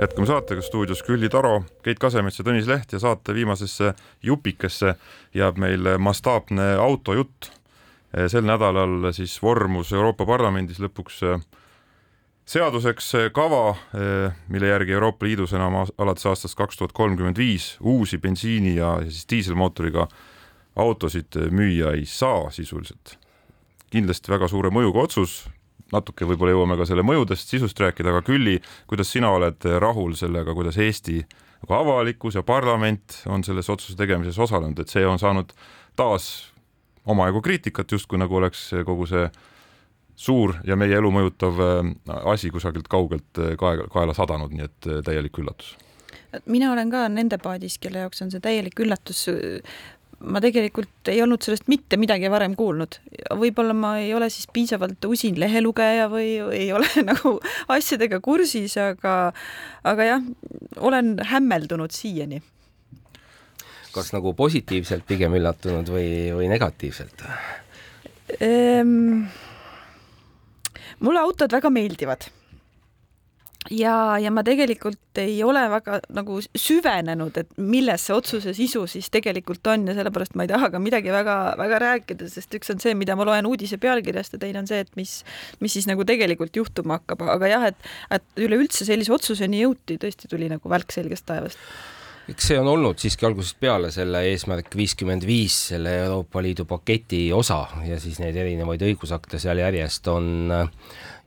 [0.01, 3.93] Jätkame saatega stuudios Külli Taro, Keit Kasemets ja Tõnis Leht ja saate viimasesse
[4.23, 4.95] jupikesse
[5.35, 7.51] jääb meil mastaapne autojutt.
[8.27, 11.19] sel nädalal siis vormus Euroopa Parlamendis lõpuks
[12.45, 13.75] seaduseks kava,
[14.47, 19.11] mille järgi Euroopa Liidus enam alates aastast kaks tuhat kolmkümmend viis uusi bensiini ja, ja
[19.11, 20.07] siis diiselmootoriga
[20.75, 23.17] autosid müüa ei saa sisuliselt.
[23.89, 25.49] kindlasti väga suure mõjuga otsus,
[25.93, 28.57] natuke võib-olla jõuame ka selle mõjudest, sisust rääkida, aga Külli,
[28.89, 31.19] kuidas sina oled rahul sellega, kuidas Eesti
[31.59, 35.51] nagu avalikkus ja parlament on selles otsuse tegemises osalenud, et see on saanud
[35.99, 36.29] taas
[37.09, 39.27] omajagu kriitikat, justkui nagu oleks kogu see
[40.19, 41.91] suur ja meie elu mõjutav äh,
[42.31, 45.77] asi kusagilt kaugelt äh, kae-, kaela sadanud, nii et äh, täielik üllatus?
[46.45, 49.23] Mina olen ka nende paadis, kelle jaoks on see täielik üllatus
[50.19, 52.99] ma tegelikult ei olnud sellest mitte midagi varem kuulnud.
[53.39, 57.37] võib-olla ma ei ole siis piisavalt usin lehelugeja või ei ole nagu
[57.71, 59.31] asjadega kursis, aga,
[59.87, 60.25] aga jah,
[60.77, 62.41] olen hämmeldunud siiani.
[63.93, 67.23] kas nagu positiivselt pigem üllatunud või, või negatiivselt
[68.39, 69.23] ehm,?
[70.99, 72.27] mulle autod väga meeldivad
[73.71, 79.09] ja, ja ma tegelikult ei ole väga nagu süvenenud, et milles see otsuse sisu siis
[79.13, 82.95] tegelikult on ja sellepärast ma ei taha ka midagi väga-väga rääkida, sest üks on see,
[82.97, 85.19] mida ma loen uudise pealkirjast ja teine on see, et mis,
[85.63, 90.31] mis siis nagu tegelikult juhtuma hakkab, aga jah, et, et üleüldse sellise otsuseni jõuti, tõesti
[90.31, 91.61] tuli nagu välk selgest taevast.
[92.29, 97.23] Eks see on olnud siiski algusest peale selle eesmärk viiskümmend viis, selle Euroopa Liidu paketi
[97.33, 100.69] osa ja siis neid erinevaid õigusakte seal järjest on äh,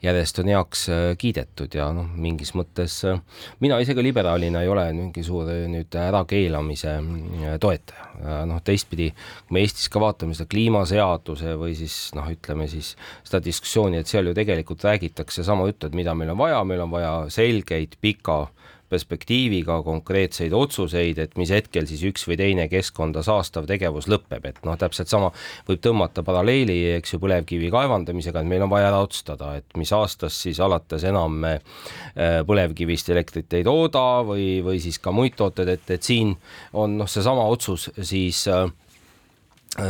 [0.03, 3.21] järjest on heaks äh, kiidetud ja noh, mingis mõttes äh,
[3.63, 6.97] mina ise ka liberaalina ei ole mingi suur äh, nüüd ärakeelamise
[7.63, 8.09] toetaja.
[8.47, 9.09] noh, teistpidi,
[9.47, 14.11] kui me Eestis ka vaatame seda kliimaseaduse või siis noh, ütleme siis seda diskussiooni, et
[14.11, 17.97] seal ju tegelikult räägitakse sama juttu, et mida meil on vaja, meil on vaja selgeid
[18.03, 18.45] pika
[18.93, 24.61] perspektiiviga konkreetseid otsuseid, et mis hetkel siis üks või teine keskkonda saastav tegevus lõpeb, et
[24.67, 25.33] noh, täpselt sama
[25.69, 29.93] võib tõmmata paralleeli, eks ju, põlevkivi kaevandamisega, et meil on vaja ära otsustada, et mis
[29.97, 35.35] aastast siis alates enam me äh, põlevkivist elektrit ei tooda või, või siis ka muid
[35.41, 36.37] tooteid, et, et siin
[36.79, 38.71] on noh, seesama otsus siis Äh,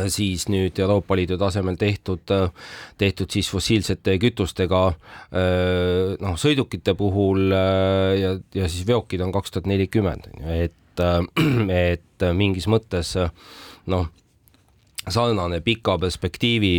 [0.07, 2.49] siis nüüd Euroopa Liidu tasemel tehtud, äh,
[2.97, 9.67] tehtud siis fossiilsete kütustega äh, noh, sõidukite puhul ja, ja siis veokid on kaks tuhat
[9.69, 11.03] nelikümmend, et,
[11.91, 13.15] et mingis mõttes
[13.91, 14.07] noh,
[15.03, 16.77] sarnane pika perspektiivi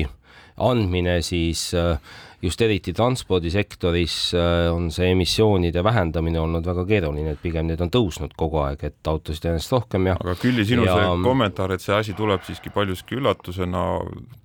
[0.57, 1.99] andmine siis äh,
[2.45, 7.93] just eriti transpordisektoris äh, on see emissioonide vähendamine olnud väga keeruline, et pigem need on
[7.93, 10.99] tõusnud kogu aeg, et autosid järjest rohkem ja aga Külli, sinu ja...
[10.99, 13.87] see kommentaar, et see asi tuleb siiski paljuski üllatusena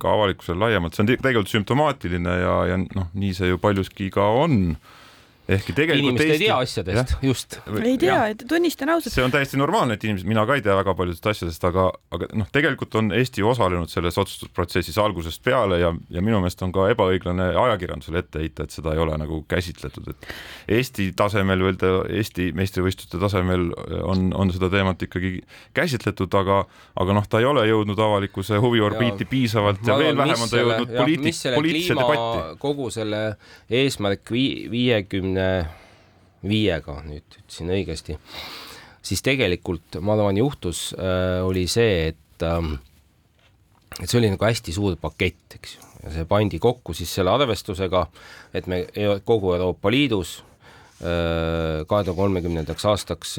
[0.01, 4.31] ka avalikkusele laiemalt, see on tegelikult sümptomaatiline ja, ja noh, nii see ju paljuski ka
[4.45, 4.75] on
[5.49, 6.43] ehkki tegelikult inimesed Eesti...
[6.43, 7.57] ei tea asjadest, just.
[7.81, 9.13] ei tea, et tunnistan ausalt.
[9.15, 12.29] see on täiesti normaalne, et inimesed, mina ka ei tea väga paljudest asjadest, aga, aga
[12.37, 16.89] noh, tegelikult on Eesti osalenud selles otsustusprotsessis algusest peale ja, ja minu meelest on ka
[16.93, 20.29] ebaõiglane ajakirjandusele ette heita, et seda ei ole nagu käsitletud, et
[20.79, 21.79] Eesti tasemel veel,
[22.19, 23.69] Eesti meistrivõistluste tasemel
[24.03, 25.39] on, on seda teemat ikkagi
[25.77, 26.61] käsitletud, aga,
[27.01, 30.93] aga noh, ta ei ole jõudnud avalikkuse huviorbiiti piisavalt ja, veel vähem on ta jõudnud
[30.93, 32.57] poliitik, poliitilise debatti.
[32.61, 33.23] kogu selle
[33.81, 38.17] eesmärk viiekümne kahekümne viiega, nüüd ütlesin õigesti,
[39.03, 42.77] siis tegelikult ma arvan, juhtus äh,, oli see, et ähm,
[43.99, 47.33] et see oli nagu hästi suur pakett, eks ju, ja see pandi kokku siis selle
[47.33, 48.05] arvestusega,
[48.55, 48.85] et me
[49.27, 50.39] kogu Euroopa Liidus
[50.99, 53.35] kahe tuhande kolmekümnendaks aastaks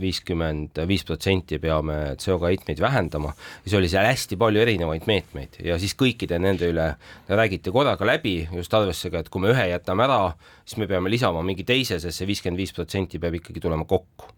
[0.00, 3.30] viiskümmend viis protsenti peame CO2 heitmeid vähendama.
[3.62, 6.88] Ja see oli seal hästi palju erinevaid meetmeid ja siis kõikide nende üle
[7.30, 10.32] räägiti korraga läbi just arvestusega, et kui me ühe jätame ära,
[10.64, 14.34] siis me peame lisama mingi teise, sest see viiskümmend viis protsenti peab ikkagi tulema kokku.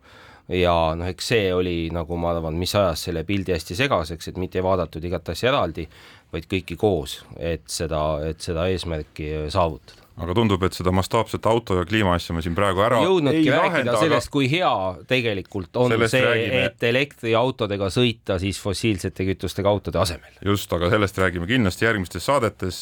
[0.51, 4.41] Ja noh, eks see oli nagu ma arvan, mis ajas selle pildi hästi segaseks, et
[4.41, 5.87] mitte ei vaadatud igat asja eraldi,
[6.35, 11.79] vaid kõiki koos, et seda, et seda eesmärki saavutada aga tundub, et seda mastaapset auto
[11.81, 14.73] ja kliima asja me siin praegu ära jõudnudki rääkida lahenda, sellest aga..., kui hea
[15.11, 20.39] tegelikult on sellest see, et elektriautodega sõita siis fossiilsete kütustega autode asemel.
[20.45, 22.81] just, aga sellest räägime kindlasti järgmistes saadetes.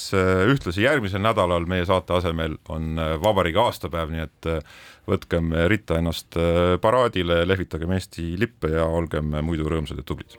[0.53, 4.79] ühtlasi järgmisel nädalal meie saate asemel on äh, vabariigi aastapäev, nii et äh,
[5.09, 10.39] võtkem ritta ennast äh, paraadile, lehvitagem Eesti lippe ja olgem muidu rõõmsad ja tublid